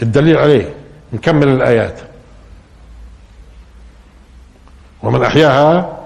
[0.03, 0.75] الدليل عليه
[1.13, 2.01] نكمل الآيات.
[5.03, 5.99] ومن أحياها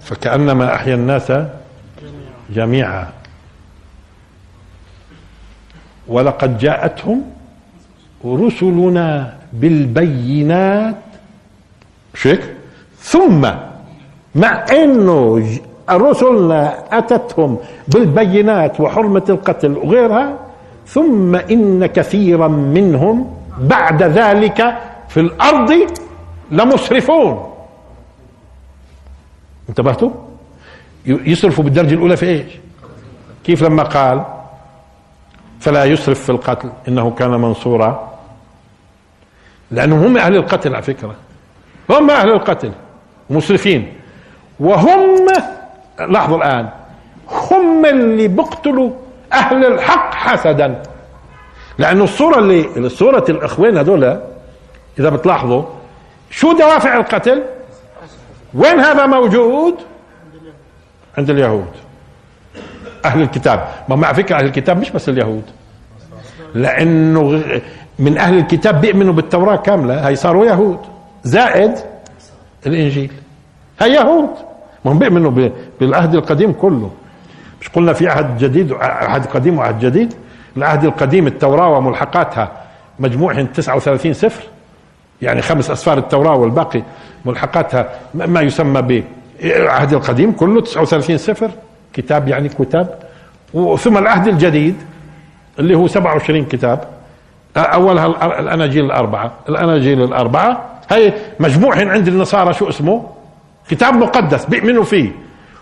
[0.00, 1.32] فكأنما أحيا الناس
[2.50, 3.12] جميعا.
[6.08, 7.22] ولقد جاءتهم
[8.24, 10.96] رسلنا بالبينات.
[12.14, 12.54] شيك؟
[13.00, 13.50] ثم
[14.34, 15.58] مع إنه
[15.90, 20.38] رسلنا أتتهم بالبينات وحرمة القتل وغيرها
[20.86, 25.72] ثم إن كثيرا منهم بعد ذلك في الأرض
[26.50, 27.54] لمسرفون.
[29.68, 30.10] انتبهتوا؟
[31.06, 32.52] يسرفوا بالدرجة الأولى في إيش؟
[33.44, 34.24] كيف لما قال
[35.60, 38.18] فلا يسرف في القتل؟ إنه كان منصورا.
[39.70, 41.14] لأنهم هم أهل القتل على فكرة.
[41.90, 42.72] هم أهل القتل
[43.30, 43.92] مسرفين.
[44.60, 45.26] وهم
[46.00, 46.68] لاحظوا الآن.
[47.50, 48.90] هم اللي بيقتلوا
[49.32, 50.82] أهل الحق حسدا.
[51.78, 54.20] لأنه الصورة اللي صورة الإخوان هذول
[54.98, 55.62] إذا بتلاحظوا
[56.30, 57.42] شو دوافع القتل؟
[58.54, 59.74] وين هذا موجود؟
[61.18, 61.70] عند اليهود.
[63.04, 63.68] أهل الكتاب.
[63.88, 65.44] ما مع فكرة أهل الكتاب مش بس اليهود.
[66.54, 67.42] لأنه
[67.98, 70.08] من أهل الكتاب بيؤمنوا بالتوراة كاملة.
[70.08, 70.78] هي صاروا يهود.
[71.24, 71.74] زائد
[72.66, 73.12] الإنجيل.
[73.80, 74.30] هي يهود.
[74.88, 76.90] هم بيؤمنوا بالعهد القديم كله.
[77.60, 80.14] مش قلنا في عهد جديد عهد قديم وعهد جديد.
[80.56, 82.52] العهد القديم التوراة وملحقاتها
[82.98, 84.42] مجموعهم 39 سفر.
[85.22, 86.82] يعني خمس أسفار التوراة والباقي
[87.24, 87.88] ملحقاتها.
[88.14, 88.82] ما يسمى
[89.42, 91.50] بالعهد القديم كله 39 سفر.
[91.92, 92.98] كتاب يعني كتاب.
[93.78, 94.74] ثم العهد الجديد
[95.58, 96.84] اللي هو 27 كتاب.
[97.56, 98.06] أولها
[98.40, 99.32] الأناجيل الأربعة.
[99.48, 100.64] الأناجيل الأربعة.
[100.90, 103.15] هي مجموعهم عند النصارى شو اسمه؟
[103.70, 105.12] كتاب مقدس بيؤمنوا فيه.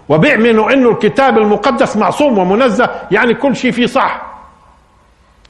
[0.09, 4.23] وبيؤمنوا إنه الكتاب المقدس معصوم ومنزه يعني كل شيء فيه صح.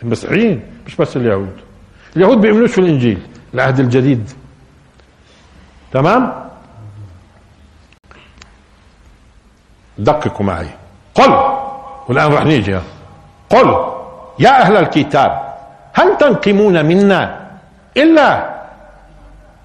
[0.02, 1.56] المسيحيين مش بس اليهود.
[2.16, 3.18] اليهود بيؤمنوش في الإنجيل
[3.54, 4.30] العهد الجديد.
[5.92, 6.32] تمام؟
[9.98, 10.68] دققوا معي.
[11.14, 11.32] قل.
[12.08, 12.78] والآن راح نيجي.
[13.50, 13.76] قل.
[14.38, 15.54] يا أهل الكتاب
[15.92, 17.40] هل تنقمون منا
[17.96, 18.54] إلا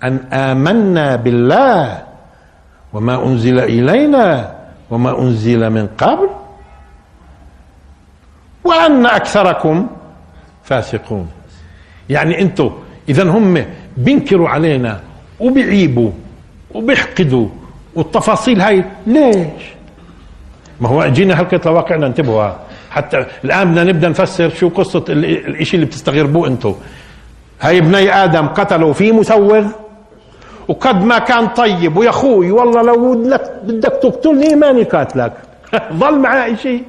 [0.04, 2.04] أن آمنا بالله؟
[2.94, 4.56] وما أنزل إلينا
[4.90, 6.30] وما أنزل من قبل
[8.64, 9.88] وأن أكثركم
[10.64, 11.30] فاسقون.
[12.10, 12.72] يعني أنتم
[13.10, 13.66] اذا هم
[13.98, 15.00] بينكروا علينا
[15.40, 16.12] وبيعيبوا
[16.74, 17.48] وبيحقدوا
[17.96, 19.64] والتفاصيل هاي ليش؟
[20.82, 22.52] ما هو جينا هلقة لواقعنا انتبهوا
[22.92, 26.76] حتى الآن بدنا نبدأ نفسر شو قصة الإشي اللي بتستغربوه أنتم
[27.62, 29.66] هاي ابني آدم قتلوا في مسوغ.
[30.70, 33.14] وقد ما كان طيب ويا أخوي والله لو
[33.64, 35.34] بدك تقتلني ماني قاتلك.
[36.02, 36.84] ظل معاه شيء.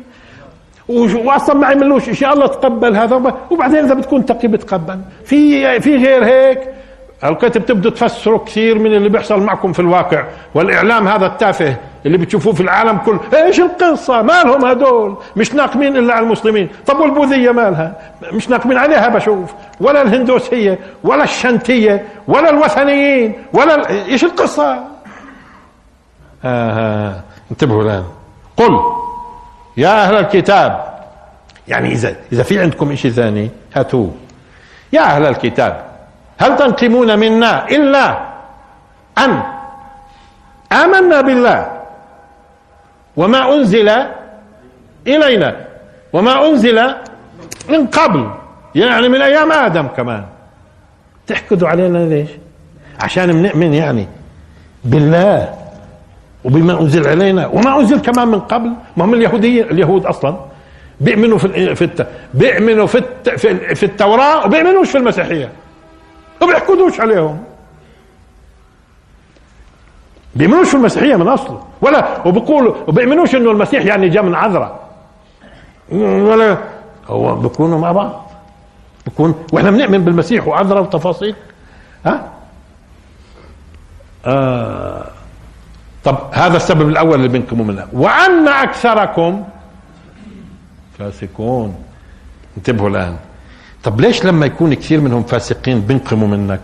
[1.25, 3.35] واصلا ما عملوش شيء الله تقبل هذا.
[3.51, 5.01] وبعدين إذا بتكون تقي بتقبل.
[5.25, 6.61] في في غير هيك
[7.25, 10.25] الكتب تبدو تفسروا كثير من اللي بيحصل معكم في الواقع.
[10.55, 11.77] والإعلام هذا التافه.
[12.07, 16.69] اللي بتشوفوه في العالم كله إيش القصة؟ مالهم هدول؟ مش ناقمين إلا على المسلمين.
[16.87, 17.95] طب والبوذية مالها؟
[18.33, 19.53] مش ناقمين عليها بشوف.
[19.81, 23.87] ولا الهندوسية ولا الشنتية ولا الوثنيين ولا ال...
[23.87, 24.73] إيش القصة؟
[26.45, 27.21] آه, آه.
[27.51, 28.05] انتبهوا الآن.
[28.57, 28.81] قل
[29.77, 30.91] يا أهل الكتاب.
[31.69, 34.11] يعني إذا إذا في عندكم شيء ثاني هاتوه.
[34.93, 35.85] يا أهل الكتاب
[36.39, 38.19] هل تنقمون منا إلا
[39.19, 39.43] أن
[40.73, 41.80] آمنا بالله؟
[43.21, 43.91] وما أنزل
[45.07, 45.57] إلينا
[46.13, 46.79] وما أنزل
[47.69, 48.31] من قبل.
[48.75, 50.25] يعني من أيام آدم كمان.
[51.27, 52.29] تحقدوا علينا ليش؟
[53.01, 54.07] عشان بنؤمن يعني
[54.85, 55.55] بالله
[56.45, 58.73] وبما أنزل علينا وما أنزل كمان من قبل.
[58.97, 60.37] ما هم اليهودية؟ اليهود أصلا.
[61.01, 62.07] بيؤمنوا في في.
[62.35, 63.03] بيؤمنوا في.
[63.37, 65.49] في, في التوراة وبيؤمنوش في المسيحية.
[66.41, 67.45] ما بيحقدوش عليهم.
[70.35, 71.63] بيؤمنوش المسيحية من أصله.
[71.81, 74.81] ولا وبيقولوا وبيؤمنوش إنه المسيح يعني جاء من عذراء.
[75.93, 76.59] ولا
[77.07, 78.31] هو بيكونوا مع بعض.
[79.07, 81.35] بيكون وإحنا بنؤمن بالمسيح وعذراء وتفاصيل.
[82.07, 82.31] ها؟
[84.27, 85.07] آه.
[86.05, 89.45] طب هذا السبب الأول اللي بينكم ومنها وأن أكثركم
[90.99, 91.75] فاسقون.
[92.57, 93.17] انتبهوا الآن.
[93.85, 96.61] طب ليش لما يكون كثير منهم فاسقين بينقموا منك؟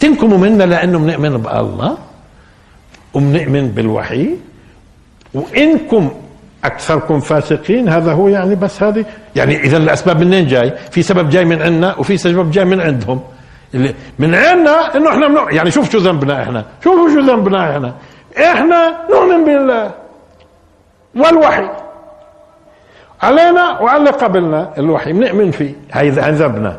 [0.00, 1.98] تنقموا منا لأنه بنؤمن بالله
[3.14, 4.36] وبنؤمن بالوحي.
[5.34, 6.10] وإنكم
[6.64, 9.04] أكثركم فاسقين هذا هو يعني بس هذه
[9.36, 13.20] يعني إذا الأسباب منين جاي؟ في سبب جاي من عندنا وفي سبب جاي من عندهم.
[13.74, 15.48] اللي من عندنا إنه إحنا منو...
[15.48, 17.94] يعني شوف شو ذنبنا إحنا شوفوا شو ذنبنا إحنا.
[18.38, 19.90] إحنا نؤمن بالله
[21.16, 21.68] والوحي.
[23.22, 25.74] علينا وعلى قبلنا الوحي بنؤمن فيه.
[25.92, 26.78] هاي ذنبنا.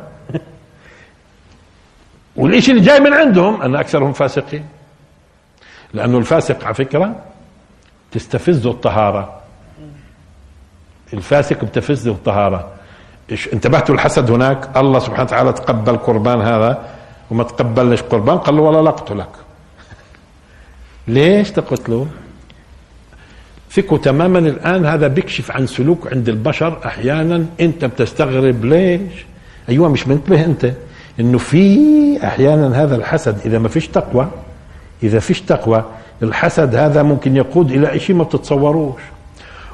[2.36, 4.65] والشيء اللي جاي من عندهم أن أكثرهم فاسقين.
[5.94, 7.15] لأنه الفاسق على فكرة
[8.12, 9.41] تستفزه الطهارة.
[11.13, 12.67] الفاسق بتفزه الطهارة.
[13.54, 16.89] انتبهتوا الحسد هناك؟ الله سبحانه وتعالى تقبل قربان هذا
[17.32, 19.30] وما تقبلش قربان قال له ولا لقتلك
[21.08, 22.08] ليش تقتله
[23.70, 27.46] فيكو تماما الآن هذا بيكشف عن سلوك عند البشر أحيانا.
[27.60, 29.26] أنت بتستغرب ليش؟
[29.70, 30.74] أيوه مش منتبه أنت.
[31.19, 34.28] إنه في أحيانا هذا الحسد إذا ما فيش تقوى
[35.04, 35.84] إذا فيش تقوى
[36.24, 39.02] الحسد هذا ممكن يقود إلى شيء ما بتتصوروش.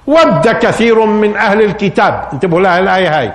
[0.07, 3.33] ود كثير من أهل الكتاب انتبهوا لها الآية هاي.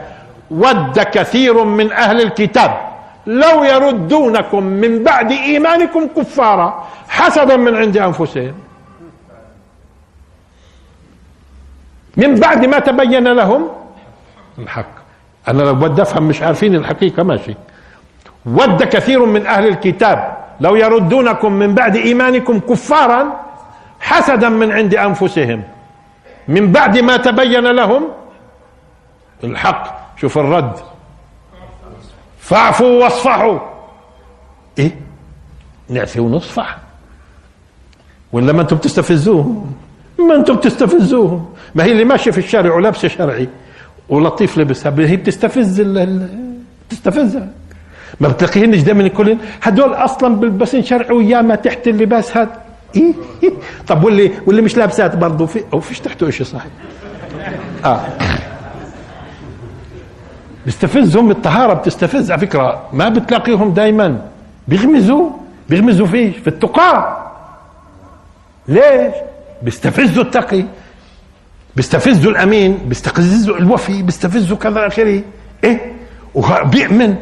[0.50, 2.92] ود كثير من أهل الكتاب
[3.26, 8.54] لو يردونكم من بعد إيمانكم كفارا حسدا من عند أنفسهم.
[12.16, 13.68] من بعد ما تبين لهم
[14.58, 14.90] الحق.
[15.48, 17.54] أنا لو بدي أفهم مش عارفين الحقيقة ماشي.
[18.46, 20.36] ود كثير من أهل الكتاب.
[20.60, 23.40] لو يردونكم من بعد إيمانكم كفارا
[24.00, 25.62] حسدا من عند أنفسهم.
[26.48, 28.08] من بعد ما تبين لهم
[29.44, 30.02] الحق.
[30.16, 30.72] شوف الرد.
[32.38, 33.58] فاعفوا واصفحوا.
[34.78, 34.96] إيه؟
[35.88, 36.78] نعفي ونصفح.
[38.32, 39.74] ولا ما أنتم بتستفزوهم
[40.18, 43.48] ما أنتم بتستفزوهم ما هي اللي ماشية في الشارع ولابسة شرعي.
[44.08, 44.94] ولطيف لبسها.
[44.98, 45.80] هي بتستفز
[46.88, 47.48] بتستفزها
[48.20, 52.62] ما بتلاقيهنش دائما يقولين هدول أصلا بلبسين شرعي وياما تحت اللباس هذا
[52.96, 53.52] إيه؟, إيه؟
[53.86, 56.70] طب واللي واللي مش لابسات برضه في أو فيش تحته شيء صحيح.
[57.84, 58.00] آه.
[60.64, 62.82] بيستفزهم الطهارة بتستفز على فكرة.
[62.92, 64.26] ما بتلاقيهم دايما.
[64.68, 65.30] بيغمزوا.
[65.68, 67.16] بيغمزوا فيش في التقاة
[68.68, 69.14] ليش؟
[69.62, 70.64] بيستفزوا التقي.
[71.76, 72.78] بيستفزوا الأمين.
[72.86, 74.02] بيستفزوا الوفي.
[74.02, 75.22] بيستفزوا كذا آخره.
[75.64, 75.92] إيه؟
[76.34, 77.16] وبيأمن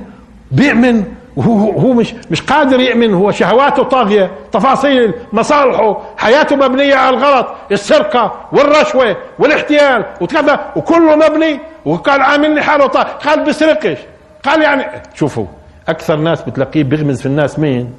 [0.51, 1.05] بيأمن
[1.37, 7.47] وهو هو مش مش قادر يؤمن هو شهواته طاغية تفاصيل مصالحه حياته مبنية على الغلط
[7.73, 11.61] السرقة والرشوة والاحتيال وكذا وكله مبني.
[11.85, 13.99] وقال عاملني حاله طاغ قال بسرقش.
[14.45, 14.85] قال يعني
[15.15, 15.47] شوفوا
[15.89, 17.95] أكثر ناس بتلاقيه بيغمز في الناس مين؟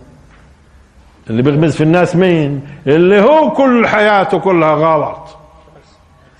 [1.30, 5.38] اللي بيغمز في الناس مين؟ اللي هو كل حياته كلها غلط.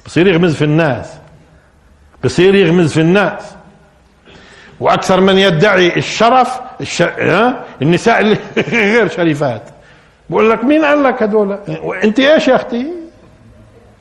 [0.06, 1.14] بصير يغمز في الناس.
[2.24, 3.56] بصير يغمز في الناس.
[4.82, 7.04] وأكثر من يدعي الشرف الش...
[7.82, 8.38] النساء اللي
[8.72, 9.62] غير شريفات.
[10.30, 11.58] بقول لك مين قال لك هذول
[12.04, 12.88] انت إيش يا أختي؟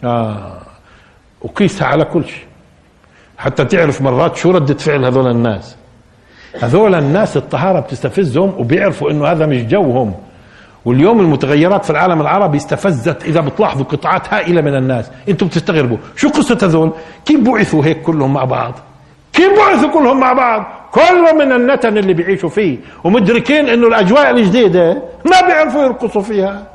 [0.05, 0.59] آه.
[1.43, 2.45] وقيسها على كل شيء.
[3.39, 5.77] حتى تعرف مرات شو ردة فعل هذول الناس.
[6.61, 10.15] هذول الناس الطهارة بتستفزهم وبيعرفوا إنه هذا مش جوهم.
[10.85, 15.11] واليوم المتغيرات في العالم العربي استفزت إذا بتلاحظوا قطاعات هائلة من الناس.
[15.29, 15.97] أنتم بتستغربوا.
[16.17, 16.93] شو قصة هذول؟
[17.25, 18.90] كيف بعثوا هيك كلهم مع بعض؟
[19.33, 22.79] كيف بعثوا كلهم مع بعض؟ كله من النتن اللي بيعيشوا فيه.
[23.05, 26.67] ومدركين إنه الأجواء الجديدة ما بيعرفوا يرقصوا فيها.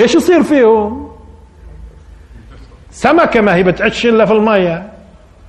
[0.00, 1.10] إيش يصير فيهم؟
[2.90, 4.92] سمكة ما هي بتعيش إلا في المية.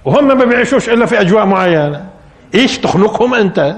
[0.05, 2.05] وهم ما بيعيشوش إلا في أجواء معينة.
[2.55, 3.75] إيش تخلقهم أنت؟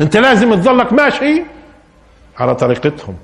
[0.00, 1.42] أنت لازم تظلك ماشي
[2.38, 3.16] على طريقتهم.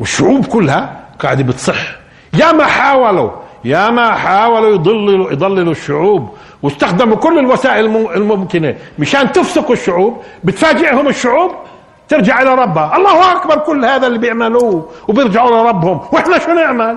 [0.00, 1.96] والشعوب كلها قاعدة بتصح.
[2.34, 3.30] يا ما حاولوا
[3.64, 6.28] يا ما حاولوا يضللوا يضللوا الشعوب
[6.62, 7.86] واستخدموا كل الوسائل
[8.16, 11.50] الممكنة مشان تفسقوا الشعوب بتفاجئهم الشعوب
[12.08, 12.96] ترجع إلى ربها.
[12.96, 16.00] الله أكبر كل هذا اللي بيعملوه وبيرجعوا لربهم.
[16.12, 16.96] وإحنا شو نعمل؟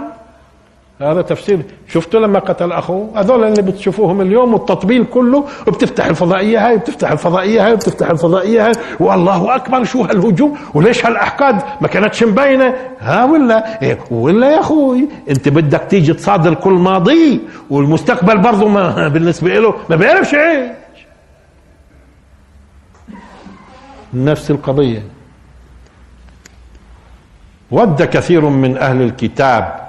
[1.02, 1.60] هذا تفسير.
[1.88, 7.66] شفتوا لما قتل أخوه؟ هذول اللي بتشوفوهم اليوم والتطبيل كله وبتفتح الفضائية هاي وبتفتح الفضائية
[7.66, 12.76] هاي وبتفتح الفضائية هاي والله أكبر شو هالهجوم وليش هالأحقاد؟ ما كانتش مبينة.
[13.00, 19.08] ها ولا؟ إيه ولا يا أخوي؟ أنت بدك تيجي تصادر كل ماضي والمستقبل برضه ما
[19.14, 20.72] بالنسبة له ما بيعرفش إيش.
[24.14, 25.04] نفس القضية.
[27.72, 29.87] ود كثير من أهل الكتاب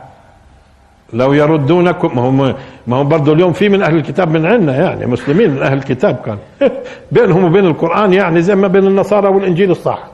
[1.13, 2.55] لو يردونكم ما هم
[2.87, 6.17] ما هم برضه اليوم في من أهل الكتاب من عندنا يعني مسلمين من أهل الكتاب
[6.27, 6.39] كان.
[7.13, 10.05] بينهم وبين القرآن يعني زي ما بين النصارى والإنجيل الصح.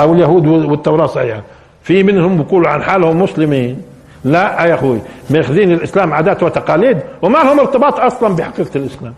[0.00, 1.42] أو اليهود والتوراة صحيحه
[1.82, 3.82] في منهم بيقولوا عن حالهم مسلمين.
[4.24, 5.00] لا يا أخوي
[5.30, 9.14] ماخذين الإسلام عادات وتقاليد وما لهم ارتباط أصلا بحقيقة الإسلام.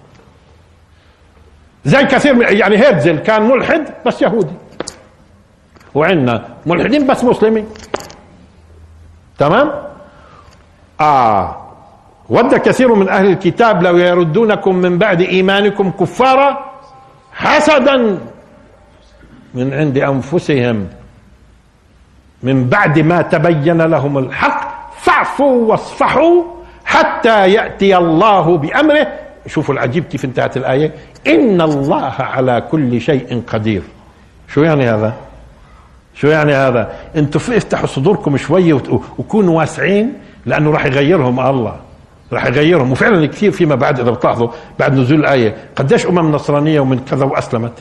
[1.84, 4.54] زي كثير من يعني هيرزل كان ملحد بس يهودي.
[5.94, 7.66] وعندنا ملحدين بس مسلمين.
[9.38, 9.72] تمام؟
[11.00, 11.56] آه.
[12.28, 16.58] ود كثير من أهل الكتاب لو يردونكم من بعد إيمانكم كفارا
[17.32, 18.18] حسدا
[19.54, 20.88] من عند أنفسهم.
[22.42, 24.60] من بعد ما تبين لهم الحق
[25.00, 26.42] فاعفوا واصفحوا
[26.84, 29.06] حتى يأتي الله بأمره.
[29.46, 30.92] شوفوا العجيب كيف انتهت الآية.
[31.26, 33.82] إن الله على كل شيء قدير.
[34.48, 35.27] شو يعني هذا؟
[36.20, 38.74] شو يعني هذا؟ أنتوا افتحوا صدوركم شوية
[39.18, 40.12] وكونوا واسعين
[40.46, 41.76] لأنه راح يغيرهم الله.
[42.32, 42.92] راح يغيرهم.
[42.92, 44.48] وفعلا كثير فيما بعد إذا بتلاحظوا
[44.78, 45.56] بعد نزول الآية.
[45.76, 47.72] قديش أمم نصرانية ومن كذا وأسلمت؟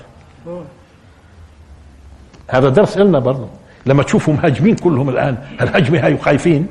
[2.47, 3.47] هذا درس لنا برضه
[3.85, 6.67] لما تشوفوا مهاجمين كلهم الآن الهجمه هاي وخايفين.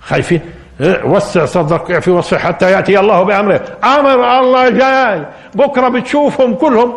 [0.00, 0.40] خايفين.
[0.80, 3.64] إيه، وسع صدرك في وسع حتى يأتي الله بأمره.
[3.84, 5.26] أمر الله جاي.
[5.54, 6.96] بكرة بتشوفهم كلهم.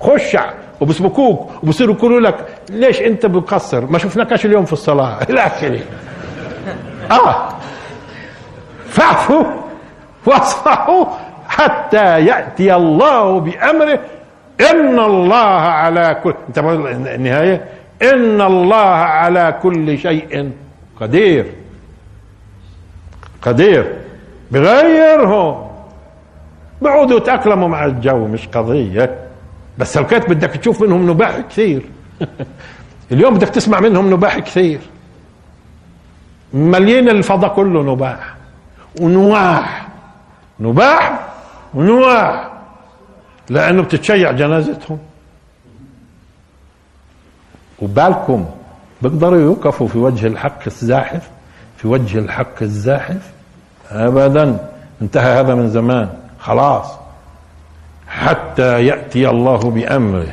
[0.00, 0.50] خشع.
[0.80, 5.18] وبسبكوك وبصيروا يقولوا لك ليش أنت بقصر ما شفناكش اليوم في الصلاة.
[5.30, 5.80] إلى آخره.
[7.10, 7.48] آه.
[8.88, 9.44] فاعفوا
[10.26, 11.04] واصفحوا
[11.48, 14.00] حتى يأتي الله بأمره
[14.70, 17.64] إن الله على كل أنت النهاية
[18.02, 20.52] إن الله على كل شيء
[21.00, 21.46] قدير.
[23.42, 23.92] قدير.
[24.50, 25.66] بغيرهم.
[26.82, 29.25] بيقعدوا يتاقلموا مع الجو مش قضية.
[29.78, 31.82] بس لو كانت بدك تشوف منهم نباح كثير.
[33.12, 34.80] اليوم بدك تسمع منهم نباح كثير.
[36.52, 38.36] مليين الفضاء كله نباح.
[39.00, 39.88] ونواح.
[40.60, 41.28] نباح
[41.74, 42.52] ونواح.
[43.50, 44.98] لأنه بتتشيع جنازتهم.
[47.78, 48.46] وبالكم
[49.02, 51.30] بيقدروا يوقفوا في وجه الحق الزاحف.
[51.76, 53.30] في وجه الحق الزاحف.
[53.90, 54.70] ابدا.
[55.02, 56.08] انتهى هذا من زمان.
[56.40, 57.05] خلاص.
[58.16, 60.32] حتى يأتي الله بأمره.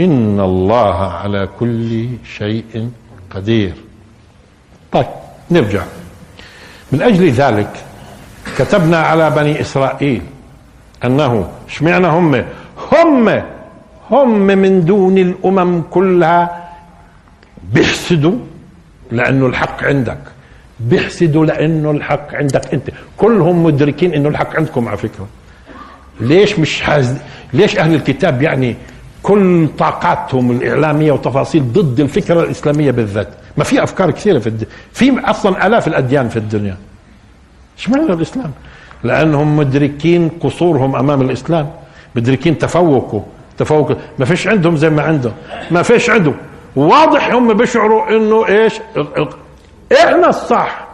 [0.00, 2.08] إن الله على كل
[2.38, 2.90] شيء
[3.30, 3.74] قدير.
[4.92, 5.06] طيب
[5.50, 5.82] نرجع.
[6.92, 7.72] من أجل ذلك
[8.58, 10.22] كتبنا على بني إسرائيل
[11.04, 12.44] أنه اشمعنى هم؟
[12.92, 13.42] هم
[14.10, 16.68] هم من دون الأمم كلها.
[17.74, 18.38] بيحسدوا
[19.10, 20.18] لأنه الحق عندك.
[20.80, 22.90] بيحسدوا لأنه الحق عندك أنت.
[23.16, 25.26] كلهم مدركين انه الحق عندكم على فكرة.
[26.20, 27.16] ليش مش حاز...
[27.52, 28.76] ليش أهل الكتاب يعني
[29.22, 34.68] كل طاقاتهم الإعلامية وتفاصيل ضد الفكرة الإسلامية بالذات؟ ما في أفكار كثيرة في الد...
[34.92, 36.76] في أصلا آلاف الأديان في الدنيا.
[37.78, 38.52] اشمعنى الإسلام؟
[39.04, 41.70] لأنهم مدركين قصورهم أمام الإسلام.
[42.16, 43.24] مدركين تفوقه.
[43.58, 45.32] تفوق ما فيش عندهم زي ما عندهم
[45.70, 46.32] ما فيش عنده.
[46.76, 48.74] واضح هم بيشعروا إنه إيش؟
[49.92, 50.88] إحنا الصح.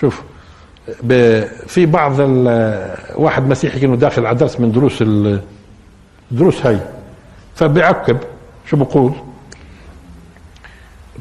[0.00, 0.22] شوف
[1.66, 2.12] في بعض
[3.14, 5.04] واحد مسيحي كانوا داخل على درس من دروس
[6.32, 6.78] الدروس هاي.
[7.54, 8.18] فبيعقب
[8.66, 9.12] شو بقول؟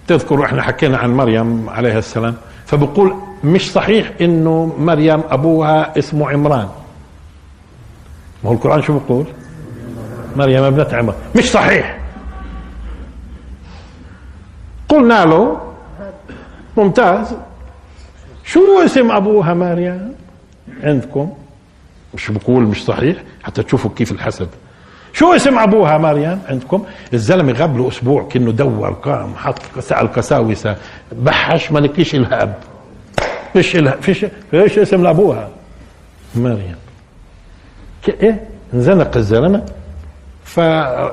[0.05, 2.35] بتذكروا إحنا حكينا عن مريم عليها السلام.
[2.65, 6.69] فبقول مش صحيح إنه مريم أبوها اسمه عمران.
[8.43, 9.25] ما هو القرآن شو بقول؟
[10.35, 11.99] مريم ابنة عمران مش صحيح.
[14.89, 15.61] قلنا له
[16.77, 17.35] ممتاز.
[18.43, 20.13] شو اسم أبوها مريم
[20.83, 21.33] عندكم.
[22.13, 24.47] مش بقول مش صحيح حتى تشوفوا كيف الحسد.
[25.13, 26.85] شو اسم أبوها مريم عندكم.
[27.13, 30.77] الزلمة غاب له أسبوع كأنه دور قام حط سال قساوسه
[31.11, 32.53] بحش ما لقيش لها أب.
[33.53, 35.49] فيش لها فيش فيش اسم لأبوها
[36.35, 36.75] مريم
[38.07, 39.65] إيه؟ انزنق الزلمة.
[40.43, 40.59] ف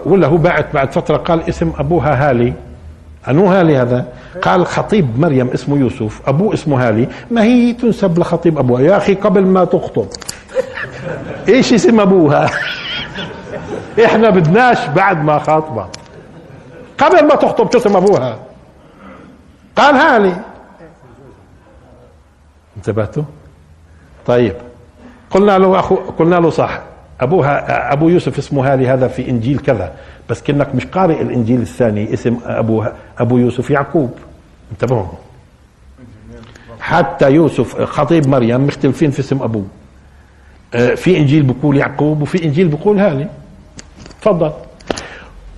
[0.06, 2.52] ولا هو بعت بعد فترة قال اسم أبوها هالي.
[3.28, 4.06] أنو هالي هذا؟
[4.42, 7.08] قال خطيب مريم اسمه يوسف ابوه اسمه هالي.
[7.30, 10.06] ما هي تنسب لخطيب ابوها يا أخي قبل ما تخطب.
[11.48, 12.50] إيش اسم أبوها؟
[14.04, 15.86] إحنا بدناش بعد ما خاطبة.
[16.98, 18.38] قبل ما تخطب شو اسم أبوها؟
[19.76, 20.36] قال هالي.
[22.76, 23.22] انتبهتوا؟
[24.26, 24.54] طيب.
[25.30, 26.80] قلنا له أخو قلنا له صح.
[27.20, 29.92] أبوها أبو يوسف اسمه هالي هذا في إنجيل كذا.
[30.30, 32.84] بس كأنك مش قارئ الإنجيل الثاني اسم أبو
[33.18, 34.10] أبو يوسف يعقوب.
[34.72, 35.06] انتبهوا.
[36.80, 39.64] حتى يوسف خطيب مريم مختلفين في اسم أبوه.
[40.74, 43.28] آه، في إنجيل بيقول يعقوب وفي إنجيل بيقول هالي
[44.22, 44.52] تفضل.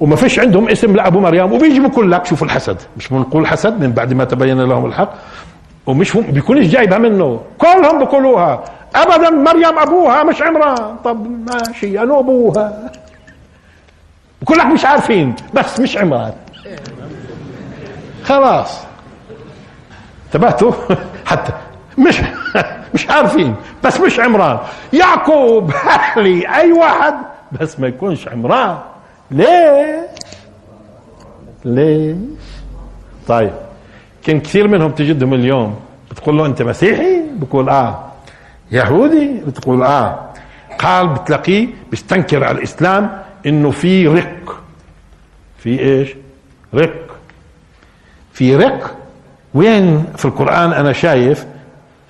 [0.01, 2.77] وما فيش عندهم اسم لأبو مريم وبيجي بقول لك شوف الحسد.
[2.97, 5.15] مش بنقول حسد من بعد ما تبين لهم الحق.
[5.87, 7.41] ومش بيكونش جايبها منه.
[7.59, 8.65] كلهم بيقولوها.
[8.95, 10.97] ابدا مريم أبوها مش عمران.
[11.05, 12.93] طب ماشي أنا أبوها.
[14.43, 16.33] بقول لك مش عارفين بس مش عمران
[18.25, 18.81] خلاص.
[20.27, 20.73] انتبهتوا؟
[21.27, 21.53] حتى
[21.99, 22.21] مش
[22.95, 24.59] مش عارفين بس مش عمران.
[24.93, 27.15] يعقوب أهلي أي واحد
[27.53, 28.79] بس ما يكونش عمران.
[29.31, 30.09] ليه
[31.65, 32.17] ليه
[33.29, 33.53] طيب
[34.25, 35.81] كان كثير منهم تجدهم اليوم
[36.11, 38.05] بتقول له أنت مسيحي؟ بقول آه.
[38.71, 40.19] يهودي؟ بتقول آه.
[40.79, 44.61] قال بتلاقيه بيستنكر على الإسلام إنه في رق.
[45.59, 46.15] في إيش؟
[46.75, 47.17] رق.
[48.33, 48.97] في رق.
[49.55, 51.47] وين في القرآن أنا شايف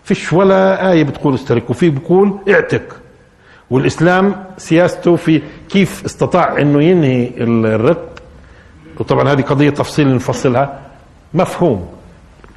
[0.05, 2.97] فيش ولا آية بتقول استرك وفي بقول اعتق.
[3.70, 8.09] والإسلام سياسته في كيف استطاع أنه ينهي الرق.
[9.01, 10.80] وطبعا هذه قضية تفصيل نفصلها.
[11.35, 11.89] مفهوم.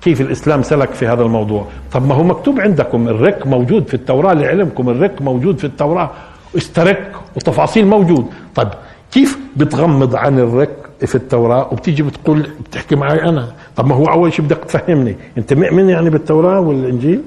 [0.02, 4.34] كيف الإسلام سلك في هذا الموضوع؟ طب ما هو مكتوب عندكم الرق موجود في التوراة
[4.34, 6.12] لعلمكم الرق موجود في التوراة.
[6.58, 8.26] استرك وتفاصيل موجود.
[8.56, 8.68] طيب
[9.12, 10.76] كيف بتغمض عن الرق
[11.06, 15.16] في التوراة وبتيجي بتقول بتحكي معي أنا؟ طب ما هو أول شيء بدك تفهمني.
[15.38, 17.22] أنت مؤمن يعني بالتوراة والإنجيل؟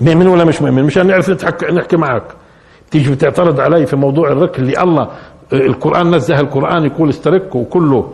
[0.00, 1.30] مؤمن ولا مش مؤمن؟ مشان نعرف
[1.72, 2.24] نحكي معك.
[2.90, 5.08] تيجي بتعترض علي في موضوع الرك اللي الله
[5.52, 8.12] القرآن نزه القرآن يقول استركوا وكله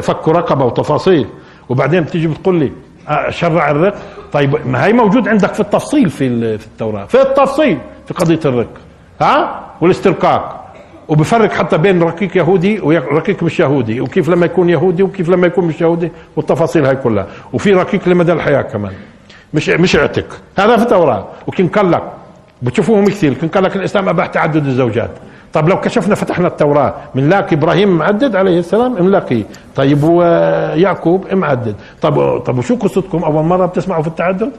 [0.00, 1.26] فك رقبة وتفاصيل.
[1.68, 2.70] وبعدين بتيجي بتقول لي آه،
[3.28, 3.94] شرع الرق.
[4.32, 7.04] طيب ما هي موجود عندك في التفصيل في في التوراة.
[7.04, 8.70] في التفصيل في قضية الرق.
[9.20, 10.64] ها؟ والاسترقاق.
[11.08, 14.00] وبفرق حتى بين رقيق يهودي ورقيق مش يهودي.
[14.00, 16.12] وكيف لما يكون يهودي وكيف لما يكون مش يهودي.
[16.36, 17.26] والتفاصيل هاي كلها.
[17.52, 18.92] وفي رقيق لمدى الحياة كمان.
[19.54, 21.26] مش مش اعتق هذا في التوراة.
[21.46, 22.02] وكن قال لك
[22.62, 23.34] بتشوفوهم كثير.
[23.34, 25.10] كن قال لك الإسلام أباح تعدد الزوجات.
[25.58, 29.42] طب لو كشفنا فتحنا التوراة بنلاقي إبراهيم معدد عليه السلام بنلاقي
[29.76, 31.76] طيب ويعقوب معدد.
[32.02, 34.52] طب طب وشو قصتكم؟ أول مرة بتسمعوا في التعدد؟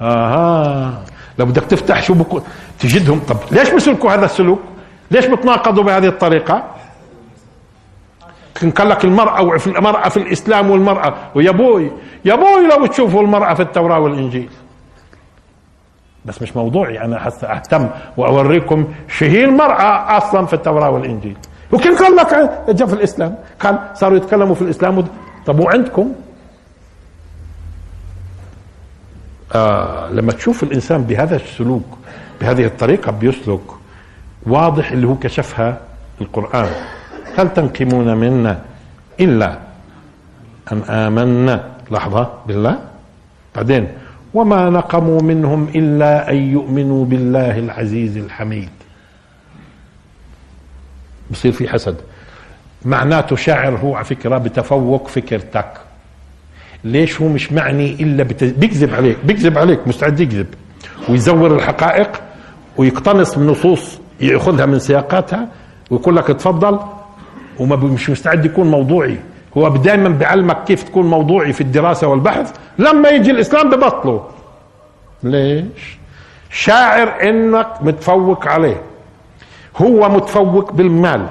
[0.00, 1.02] آها.
[1.38, 2.40] لو بدك تفتح شو بكو
[2.78, 3.20] تجدهم.
[3.28, 4.60] طب ليش بيسلكوا هذا السلوك؟
[5.10, 6.62] ليش بتناقضوا بهذه الطريقة؟
[8.76, 11.14] قال لك المرأة المرأة في الإسلام والمرأة.
[11.34, 11.90] ويا بوي
[12.24, 14.50] يا بوي لو تشوفوا المرأة في التوراة والإنجيل.
[16.24, 21.36] بس مش موضوعي أنا حتى أهتم وأوريكم شهي المرأة أصلا في التوراة والإنجيل.
[21.72, 25.04] وكان قال لك جاء في الإسلام قال صاروا يتكلموا في الإسلام
[25.46, 26.12] طب وعندكم؟
[29.54, 31.84] آه لما تشوف الإنسان بهذا السلوك
[32.40, 33.60] بهذه الطريقة بيسلك
[34.46, 35.78] واضح اللي هو كشفها
[36.20, 36.68] القرآن.
[37.38, 38.60] هل تنقمون منا
[39.20, 39.58] إلا
[40.72, 42.78] أن آمنا؟ لحظة بالله؟
[43.56, 43.88] بعدين
[44.34, 48.68] وما نقموا منهم إلا أن يؤمنوا بالله العزيز الحميد.
[51.30, 51.96] بصير في حسد.
[52.84, 55.72] معناته شاعر هو على فكرة بتفوق فكرتك.
[56.84, 58.44] ليش هو مش معني إلا بت...
[58.44, 60.46] بيكذب عليك بيكذب عليك مستعد يكذب.
[61.08, 62.22] ويزور الحقائق
[62.76, 65.48] ويقتنص من نصوص يأخذها من سياقاتها
[65.90, 66.78] ويقول لك اتفضل
[67.58, 69.18] وما مش مستعد يكون موضوعي.
[69.58, 74.26] هو دائما بيعلمك كيف تكون موضوعي في الدراسة والبحث لما يجي الإسلام ببطله.
[75.22, 75.98] ليش؟
[76.50, 78.82] شاعر إنك متفوق عليه.
[79.76, 81.26] هو متفوق بالمال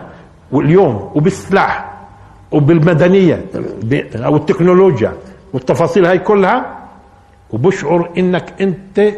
[0.52, 1.92] واليوم وبالسلاح
[2.52, 3.46] وبالمدنية
[4.16, 5.14] أو التكنولوجيا
[5.54, 6.80] والتفاصيل هاي كلها.
[7.52, 9.14] وبشعر إنك أنت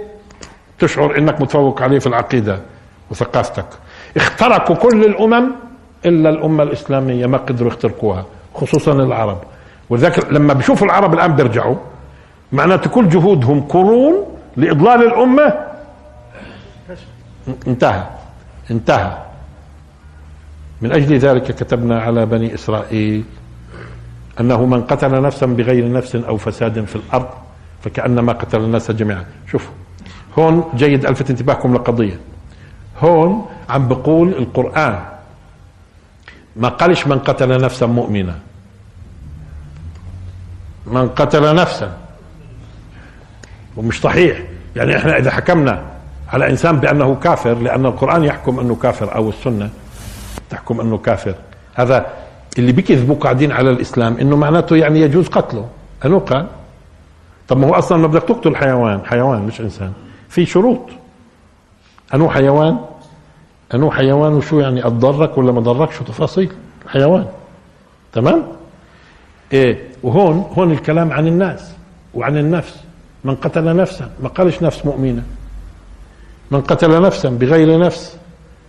[0.80, 2.60] تشعر إنك متفوق عليه في العقيدة
[3.12, 3.66] وثقافتك
[4.18, 5.52] اخترقوا كل الأمم
[6.06, 8.26] إلا الأمة الإسلامية ما قدروا يخترقوها.
[8.54, 9.38] خصوصا العرب.
[9.90, 11.76] ولذلك لما بيشوفوا العرب الآن بيرجعوا
[12.52, 14.14] معناته كل جهودهم قرون
[14.58, 15.54] لإضلال الأمة.
[17.68, 18.04] انتهى.
[18.72, 19.18] انتهى.
[20.82, 23.24] من أجل ذلك كتبنا على بني إسرائيل
[24.40, 27.30] أنه من قتل نفسا بغير نفس أو فساد في الأرض
[27.84, 29.26] فكأنما قتل الناس جميعا.
[29.52, 29.74] شوفوا.
[30.40, 32.20] هون جيد ألفت انتباهكم لقضية.
[33.02, 35.00] هون عم بقول القرآن
[36.56, 38.40] ما قالش من قتل نفسا مؤمنة
[40.86, 41.98] من قتل نفسا.
[43.78, 44.42] ومش صحيح.
[44.76, 45.84] يعني إحنا إذا حكمنا
[46.30, 49.70] على إنسان بأنه كافر لأن القرآن يحكم أنه كافر أو السنة
[50.50, 51.36] تحكم أنه كافر.
[51.74, 52.06] هذا
[52.58, 55.68] اللي بيكذبوا قاعدين على الإسلام إنه معناته يعني يجوز قتله.
[56.06, 56.48] انه قال؟
[57.48, 59.02] طب ما هو أصلا ما بدك تقتل حيوان.
[59.06, 59.94] حيوان مش إنسان.
[60.30, 60.90] في شروط.
[62.14, 62.80] انه حيوان؟
[63.74, 66.52] انه حيوان وشو يعني أضرك ولا ما ضرك شو تفاصيل.
[66.88, 67.26] حيوان.
[68.14, 68.44] تمام؟
[69.54, 69.88] إيه.
[70.04, 71.72] وهون هون الكلام عن الناس
[72.14, 72.76] وعن النفس.
[73.24, 74.12] من قتل نفسا.
[74.24, 75.24] ما قالش نفس مؤمنة.
[76.52, 78.18] من قتل نفسا بغير نفس.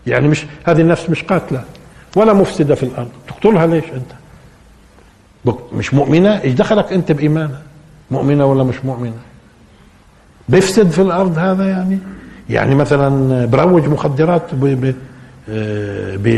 [0.07, 1.65] يعني مش هذه النفس مش قاتلة.
[2.17, 3.09] ولا مفسدة في الأرض.
[3.29, 4.13] تقتلها ليش أنت؟
[5.73, 7.63] مش مؤمنة؟ إيش دخلك أنت بإيمانها
[8.11, 9.21] مؤمنة ولا مش مؤمنة؟
[10.49, 11.99] بيفسد في الأرض هذا يعني؟
[12.53, 14.55] يعني مثلا بروج مخدرات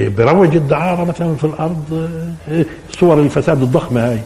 [0.09, 2.09] بروج الدعارة مثلا في الأرض
[2.51, 4.19] آه، صور الفساد الضخمة هاي.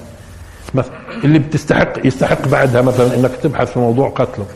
[1.25, 4.47] اللي بتستحق يستحق بعدها مثلا إنك تبحث في موضوع قتله.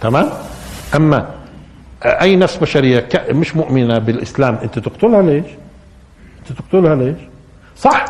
[0.00, 0.28] تمام؟
[0.96, 1.28] أما
[2.04, 5.44] أي نفس بشرية مش مؤمنة بالإسلام أنت تقتلها ليش؟
[6.38, 7.16] أنت تقتلها ليش؟
[7.76, 8.04] صح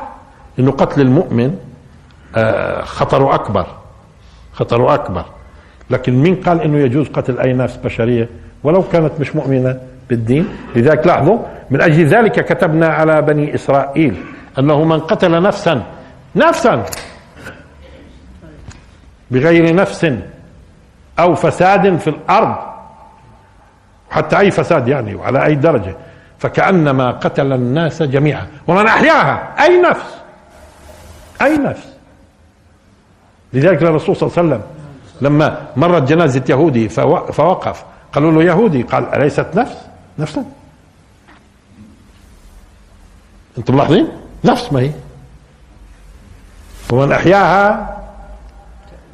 [0.59, 1.57] إنه قتل المؤمن
[2.37, 3.67] آه، خطره أكبر
[4.53, 5.25] خطره أكبر.
[5.91, 8.29] لكن مين قال إنه يجوز قتل أي نفس بشرية؟
[8.63, 10.49] ولو كانت مش مؤمنة بالدين.
[10.77, 11.39] لذلك لاحظوا
[11.71, 14.25] من أجل ذلك كتبنا على بني إسرائيل
[14.59, 15.83] أنه من قتل نفسا
[16.37, 16.85] نفسا
[19.31, 20.13] بغير نفس
[21.19, 22.57] أو فساد في الأرض
[24.11, 25.97] حتى أي فساد يعني وعلى أي درجة.
[26.39, 28.47] فكأنما قتل الناس جميعا.
[28.67, 30.17] ومن أحياها؟ أي نفس؟
[31.43, 31.93] أي نفس؟
[33.53, 34.63] لذلك الرسول صلى الله عليه وسلم
[35.21, 36.89] لما مرت جنازة يهودي
[37.33, 37.85] فوقف.
[38.13, 38.83] قالوا له يهودي.
[38.83, 39.77] قال أليست نفس؟
[40.19, 40.45] نفسا.
[43.59, 44.09] أنتم ملاحظين؟
[44.45, 44.91] نفس ما هي.
[46.93, 47.97] ومن أحياها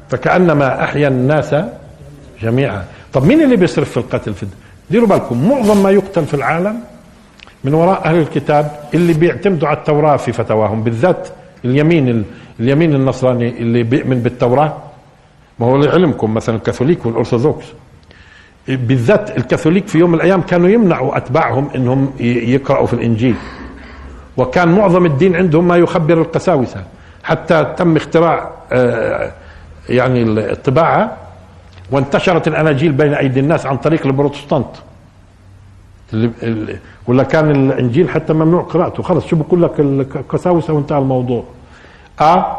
[0.09, 1.55] فكأنما أحيا الناس
[2.41, 2.85] جميعا.
[3.13, 4.45] طب مين اللي بيصرف في القتل في
[4.89, 6.79] ديروا بالكم معظم ما يقتل في العالم
[7.63, 11.27] من وراء أهل الكتاب اللي بيعتمدوا على التوراة في فتواهم بالذات
[11.65, 12.25] اليمين
[12.59, 14.77] اليمين النصراني اللي بيؤمن بالتوراة.
[15.59, 17.65] ما هو لعلمكم مثلا الكاثوليك والأرثوذكس.
[18.67, 23.35] بالذات الكاثوليك في يوم من الأيام كانوا يمنعوا أتباعهم أنهم يقرأوا في الإنجيل.
[24.37, 26.83] وكان معظم الدين عندهم ما يخبر القساوسة.
[27.23, 29.31] حتى تم اختراع آه،
[29.89, 31.17] يعني الطباعة
[31.91, 34.67] وانتشرت الأناجيل بين أيدي الناس عن طريق البروتستانت.
[37.07, 39.03] ولا كان الإنجيل حتى ممنوع قراءته.
[39.03, 41.43] خلص شو بقول لك؟ القساوسة وانتهى الموضوع.
[42.21, 42.57] آه,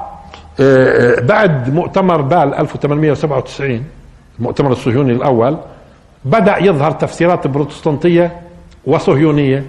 [0.60, 3.84] آه بعد مؤتمر بال 1897
[4.38, 5.56] المؤتمر الصهيوني الأول
[6.24, 8.32] بدأ يظهر تفسيرات بروتستانتية
[8.86, 9.64] وصهيونية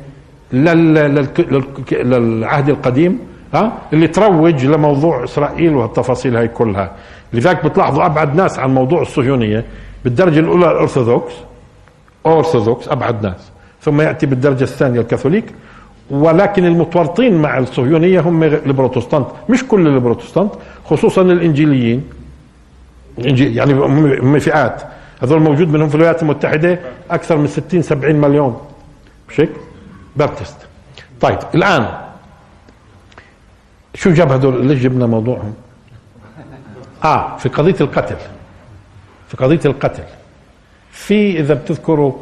[0.53, 3.20] للعهد القديم
[3.53, 6.91] ها اللي تروج لموضوع إسرائيل والتفاصيل هاي كلها.
[7.34, 9.66] لذلك بتلاحظوا أبعد ناس عن موضوع الصهيونية
[10.03, 11.34] بالدرجة الأولى الأرثوذكس
[12.26, 13.51] اورثوذكس أبعد ناس.
[13.82, 15.45] ثم يأتي بالدرجة الثانية الكاثوليك.
[16.12, 19.26] ولكن المتورطين مع الصهيونية هم البروتستانت.
[19.49, 20.51] مش كل البروتستانت
[20.86, 22.03] خصوصا الإنجيليين.
[23.18, 24.82] يعني هم فئات.
[25.24, 26.80] هذول موجود منهم في الولايات المتحدة
[27.11, 28.61] أكثر من 60 70 مليون.
[29.30, 29.49] مش هيك؟
[30.16, 30.55] بابتست
[31.22, 31.97] طيب الآن
[33.95, 35.53] شو جاب هذول؟ ليش جبنا موضوعهم؟
[37.03, 38.16] آه في قضية القتل.
[39.28, 40.03] في قضية القتل.
[40.91, 42.13] في إذا بتذكروا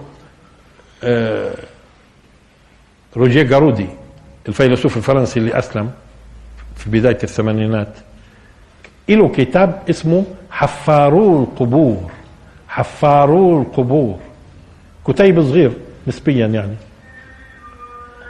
[1.04, 1.54] آه
[3.18, 3.88] روجيه جارودي
[4.48, 5.92] الفيلسوف الفرنسي اللي أسلم
[6.76, 7.94] في بداية الثمانينات
[9.10, 12.12] له كتاب اسمه حفارو القبور.
[12.74, 14.18] حفارو القبور
[15.08, 15.72] كتيب صغير
[16.08, 16.76] نسبيا يعني.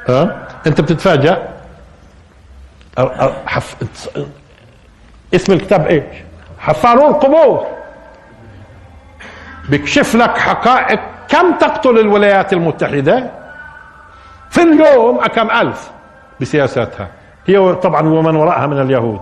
[0.10, 1.54] ها؟ أنت بتتفاجأ؟
[3.46, 3.76] حف...
[5.34, 6.04] اسم الكتاب إيش؟
[6.60, 7.68] حفارون القبور
[9.70, 13.32] بيكشف لك حقائق كم تقتل الولايات المتحدة؟
[14.50, 15.92] في اليوم كم ألف
[16.42, 17.08] بسياساتها.
[17.48, 19.22] هي طبعا ومن وراءها من اليهود.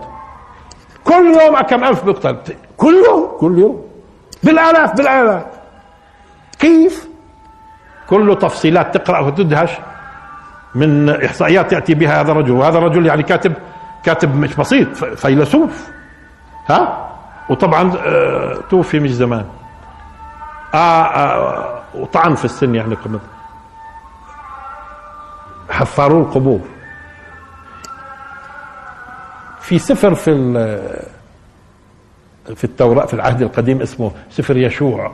[1.04, 3.91] كل يوم كم ألف بيقتل؟ كل يوم كل يوم.
[4.44, 5.44] بالآلاف بالآلاف.
[6.60, 7.08] كيف؟
[8.10, 9.72] كله تفصيلات تقرأ وتدهش
[10.76, 13.54] من إحصائيات يأتي بها هذا الرجل وهذا الرجل يعني كاتب
[14.04, 15.88] كاتب مش بسيط فيلسوف.
[16.70, 17.10] ها؟
[17.50, 19.46] وطبعا آه توفي مش زمان.
[20.74, 23.20] آه آه وطعن في السن يعني كمان
[25.70, 26.62] حفاروا القبور
[29.62, 30.32] في سفر في
[32.56, 35.12] في التوراة في العهد القديم اسمه سفر يشوع.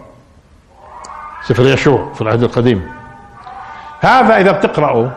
[1.44, 2.92] سفر يشوع في العهد القديم.
[4.00, 5.12] هذا إذا بتقرأه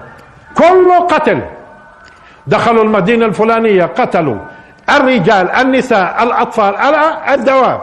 [0.57, 1.43] كله قتل
[2.47, 4.39] دخلوا المدينة الفلانية قتلوا
[4.91, 6.75] الرجال النساء الأطفال
[7.29, 7.81] الدواب.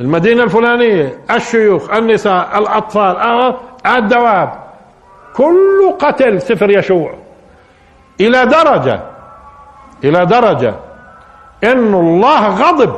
[0.00, 3.54] المدينة الفلانية الشيوخ النساء الأطفال
[3.86, 4.52] الدواب.
[5.36, 7.14] كل قتل سفر يشوع.
[8.20, 9.00] إلى درجة
[10.04, 10.74] إلى درجة
[11.64, 12.94] إن الله غضب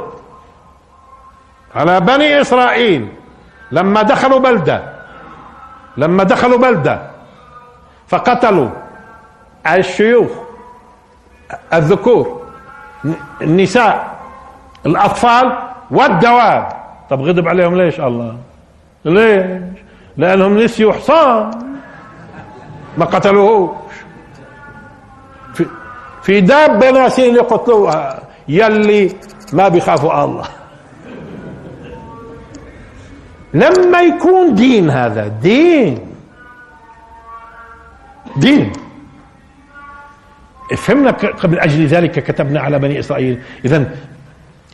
[1.75, 3.09] على بني إسرائيل
[3.73, 4.83] لما دخلوا بلدة
[5.97, 7.11] لما دخلوا بلدة
[8.09, 8.69] فقتلوا
[9.67, 10.31] الشيوخ
[11.73, 12.43] الذكور
[13.43, 14.15] النساء
[14.87, 15.59] الأطفال
[15.91, 16.69] والدواب.
[17.11, 18.37] طب غضب عليهم ليش الله؟
[19.05, 19.63] ليش؟
[20.17, 21.51] لأنهم نسيوا حصان.
[22.99, 23.95] ما قتلوهوش.
[25.55, 25.67] في,
[26.23, 29.13] في دابة ناسين يقتلوها يلي
[29.53, 30.49] ما بيخافوا الله.
[33.55, 35.99] لما يكون دين هذا دين.
[38.37, 38.73] دين.
[40.77, 43.91] فهمنا قبل أجل ذلك كتبنا على بني إسرائيل اذا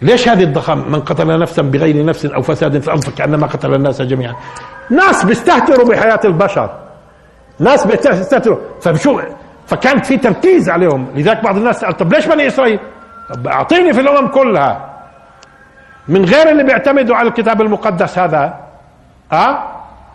[0.03, 4.03] ليش هذه الضخامة؟ من قتل نفسا بغير نفس أو فساد في الأرض كأنما قتل الناس
[4.03, 4.35] جميعا.
[4.91, 6.71] ناس بيستهتروا بحياة البشر.
[7.59, 8.59] ناس بيستهتروا.
[8.81, 9.21] فبشو
[9.67, 11.07] فكانت في تركيز عليهم.
[11.15, 12.79] لذلك بعض الناس سأل طب ليش بني إسرائيل؟
[13.35, 14.91] طب أعطيني في الأمم كلها.
[16.09, 18.55] من غير اللي بيعتمدوا على الكتاب المقدس هذا.
[19.33, 19.63] ها؟ أه؟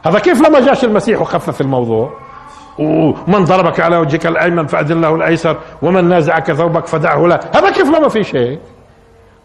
[0.10, 2.14] هذا كيف لما جاش المسيح وخفف الموضوع؟
[2.80, 7.40] ومن ضربك على وجهك الأيمن فاذن له الأيسر ومن نازعك ثوبك فدعه له.
[7.56, 8.60] هذا كيف لما في شيء؟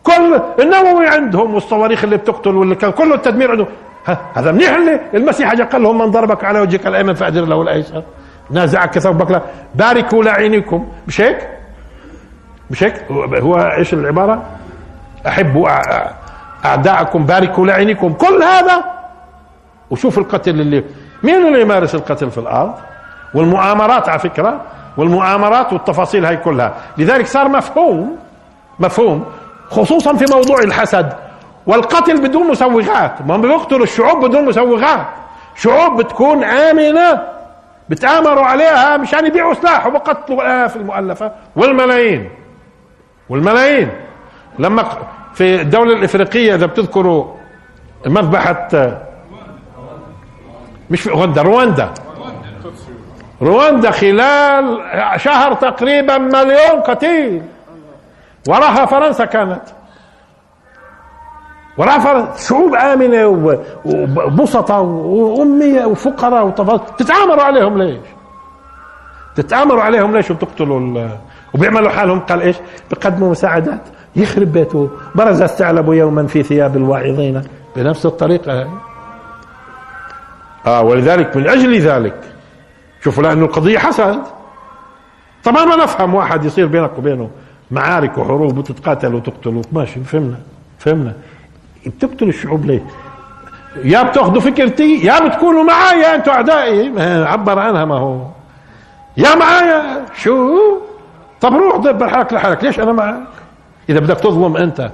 [0.03, 3.67] كل النووي عندهم والصواريخ اللي بتقتل واللي كان كله التدمير عندهم.
[4.35, 8.03] هذا منيح اللي المسيح اجى قال لهم من ضربك على وجهك الأيمن فاذن له الأيسر
[8.51, 9.43] نازعك ثوبك لا
[9.75, 11.60] باركوا لعينكم مش هيك؟
[12.71, 14.43] مش هيك؟ هو إيش العبارة؟
[15.27, 15.69] احبوا
[16.65, 18.85] أعداءكم باركوا لعينكم كل هذا
[19.91, 20.85] وشوف القتل اللي
[21.23, 22.75] مين اللي يمارس القتل في الأرض؟
[23.35, 24.61] والمؤامرات على فكرة
[24.97, 28.17] والمؤامرات والتفاصيل هاي كلها لذلك صار مفهوم
[28.79, 29.25] مفهوم
[29.71, 31.13] خصوصا في موضوع الحسد
[31.67, 35.07] والقتل بدون مسوغات ما بيقتلوا الشعوب بدون مسوغات
[35.57, 37.23] شعوب بتكون آمنة
[37.89, 42.31] بتآمروا عليها مشان يبيعوا سلاح وبقتلوا الالاف المؤلفة والملايين
[43.31, 43.91] والملايين.
[44.59, 44.85] لما
[45.35, 47.25] في الدولة الإفريقية إذا بتذكروا
[48.07, 48.69] مذبحة
[50.91, 51.91] مش في رواندا رواندا.
[53.43, 54.81] رواندا خلال
[55.17, 57.43] شهر تقريبا مليون قتيل.
[58.49, 59.63] وراها فرنسا كانت.
[61.79, 63.27] وراها فرنسا شعوب آمنة
[63.85, 68.01] وبسطة وأمية وفقراء وتفاصيل تتآمروا عليهم ليش؟
[69.37, 71.09] تتآمروا عليهم ليش وتقتلوا
[71.55, 72.57] وبيعملوا حالهم قال إيش؟
[72.91, 73.81] بيقدموا مساعدات.
[74.17, 74.91] يخرب بيته.
[75.15, 77.43] برز الثعلب يوما في ثياب الواعظين.
[77.77, 78.69] بنفس الطريقة.
[80.67, 82.15] آه ولذلك من أجل ذلك
[83.05, 84.19] شوفوا لأنه القضية حسد
[85.45, 87.31] طبعا ما نفهم واحد يصير بينك وبينه
[87.71, 90.37] معارك وحروب وتتقاتل وتقتل ماشي فهمنا
[90.79, 91.13] فهمنا.
[91.87, 92.83] بتقتل الشعوب ليه؟
[93.85, 96.93] يا بتأخذوا فكرتي يا بتكونوا معايا أنتوا أعدائي.
[97.25, 98.27] عبر عنها ما هو.
[99.17, 100.05] يا معايا.
[100.15, 100.59] شو؟
[101.41, 103.21] طب روح دبر حالك لحالك ليش أنا معك؟
[103.89, 104.91] إذا بدك تظلم أنت.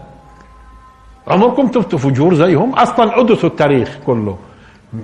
[1.28, 4.38] عمركم تفتوا فجور زيهم؟ أصلا ادرسوا التاريخ كله.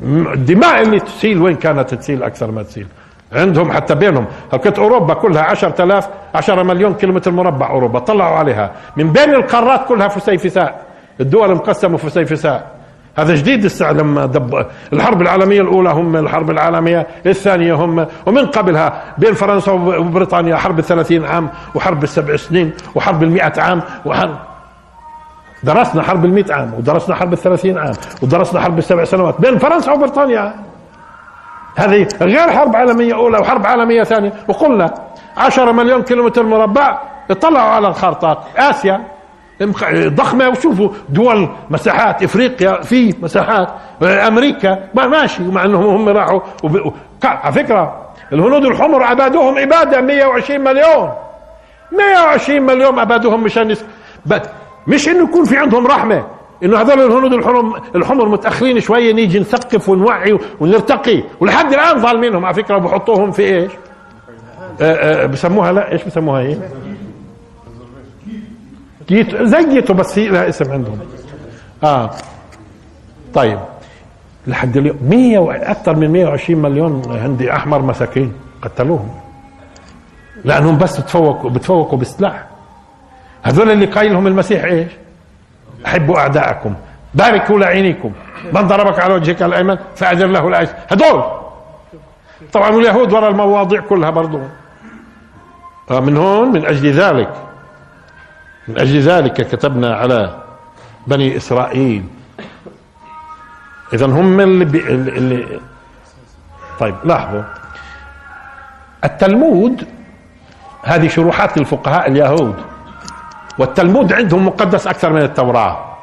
[0.06, 2.86] الدماء اللي تسيل وين كانت تسيل؟ أكثر ما تسيل.
[3.32, 4.26] عندهم حتى بينهم.
[4.50, 7.98] كانت أوروبا كلها 10000 10 مليون كيلومتر مربع أوروبا.
[7.98, 8.70] طلعوا عليها.
[8.96, 10.82] من بين القارات كلها فسيفساء.
[11.20, 12.71] الدول مقسمه فسيفساء.
[13.18, 18.06] هذا جديد الساعة لما دب الحرب العالمية الأولى هم الحرب العالمية الثانية هم.
[18.26, 24.36] ومن قبلها بين فرنسا وبريطانيا حرب الثلاثين عام وحرب السبع سنين وحرب المئة عام وحرب
[25.62, 27.92] درسنا حرب المئة عام ودرسنا حرب الثلاثين عام
[28.22, 30.54] ودرسنا حرب السبع سنوات بين فرنسا وبريطانيا.
[31.76, 34.32] هذه غير حرب عالمية أولى وحرب عالمية ثانية.
[34.48, 34.94] وقلنا
[35.36, 36.98] عشرة مليون كيلومتر مربع
[37.30, 39.11] اطلعوا على الخارطات آسيا
[40.08, 40.48] ضخمة.
[40.48, 43.68] وشوفوا دول مساحات إفريقيا في مساحات
[44.02, 44.78] أمريكا.
[44.94, 46.40] ما ماشي ومع إنهم هم راحوا.
[46.62, 46.92] وب...
[47.24, 48.02] على فكرة
[48.32, 51.10] الهنود الحمر عبادوهم عبادة 120 مليون.
[51.92, 53.84] 120 مليون عبادوهم مشان يس...
[54.86, 56.26] مش إنه يكون في عندهم رحمة.
[56.62, 61.22] إنه هذول الهنود الحمر الحمر متأخرين شوية نيجي نثقف ونوعي ونرتقي.
[61.40, 62.44] ولحد الآن ظالمينهم.
[62.44, 63.72] على فكرة وبحطوهم في إيش؟
[64.80, 64.92] آه
[65.22, 66.58] آه بسموها لا إيش بسموها إيه؟
[69.12, 70.98] جيتو زي جيتو بس هي لها اسم عندهم.
[71.84, 72.10] آه.
[73.34, 73.58] طيب.
[74.46, 74.98] لحد اليوم.
[75.02, 78.32] 100 أكثر من 120 مليون هندي أحمر مساكين
[78.62, 79.10] قتلوهم.
[80.44, 82.44] لأنهم بس بتفوقوا بتفوقوا بالسلاح
[83.42, 84.92] هذول اللي قايلهم المسيح إيش؟
[85.86, 86.74] أحبوا أعداءكم.
[87.14, 88.12] باركوا لعينيكم.
[88.52, 91.24] من ضربك على وجهك الأيمن فاعذر له الايسر هذول
[92.52, 94.40] طبعا اليهود وراء المواضيع كلها برضو.
[95.90, 97.51] آه، من هون من أجل ذلك.
[98.68, 100.42] من أجل ذلك كتبنا على
[101.06, 102.04] بني إسرائيل.
[103.92, 105.60] اذا هم اللي, بي اللي
[106.80, 107.42] طيب لاحظوا.
[109.04, 109.86] التلمود
[110.82, 112.54] هذه شروحات الفقهاء اليهود.
[113.58, 115.96] والتلمود عندهم مقدس أكثر من التوراة.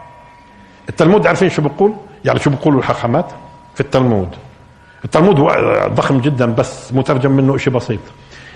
[0.89, 1.93] التلمود عارفين شو بيقول؟
[2.25, 3.25] يعني شو بيقولوا الحاخامات
[3.75, 4.35] في التلمود؟
[5.05, 5.35] التلمود
[5.93, 7.99] ضخم جدا بس مترجم منه شيء بسيط.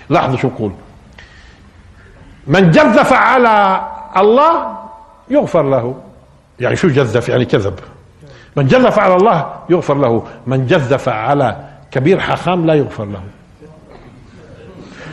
[0.08, 0.72] لاحظوا شو بقول
[2.46, 3.80] من جذف على
[4.16, 4.76] الله
[5.30, 5.94] يغفر له.
[6.60, 7.74] يعني شو جذف؟ يعني كذب.
[8.56, 10.26] من جذف على الله يغفر له.
[10.46, 11.56] من جذف على
[11.90, 13.22] كبير حخام لا يغفر له.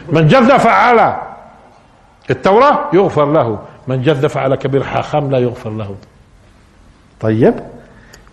[0.09, 1.21] من جذف على
[2.29, 3.59] التوراة يغفر له.
[3.87, 5.95] من جذف على كبير حاخم لا يغفر له.
[7.21, 7.53] طيب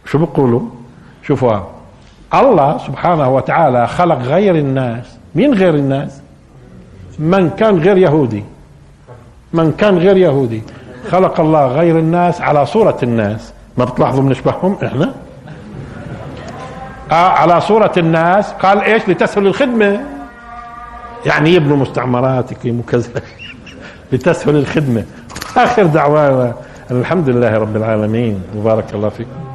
[0.07, 0.61] شو بيقولوا؟
[1.23, 1.61] شوفوا
[2.35, 5.19] الله سبحانه وتعالى خلق غير الناس.
[5.35, 6.21] مين غير الناس؟
[7.19, 8.45] من كان غير يهودي.
[9.53, 10.63] من كان غير يهودي.
[11.11, 13.53] خلق الله غير الناس على صورة الناس.
[13.77, 15.13] ما بتلاحظوا بنشبههم إحنا؟
[17.11, 18.53] آه على صورة الناس.
[18.53, 20.01] قال إيش؟ لتسهل الخدمة.
[21.27, 23.09] يعني يبنوا مستعمرات يقيموا كذا
[24.13, 25.05] لتسهل الخدمة.
[25.57, 26.55] آخر دعوانا.
[26.91, 28.43] الحمد لله رب العالمين.
[28.57, 29.48] وبارك الله فيكم.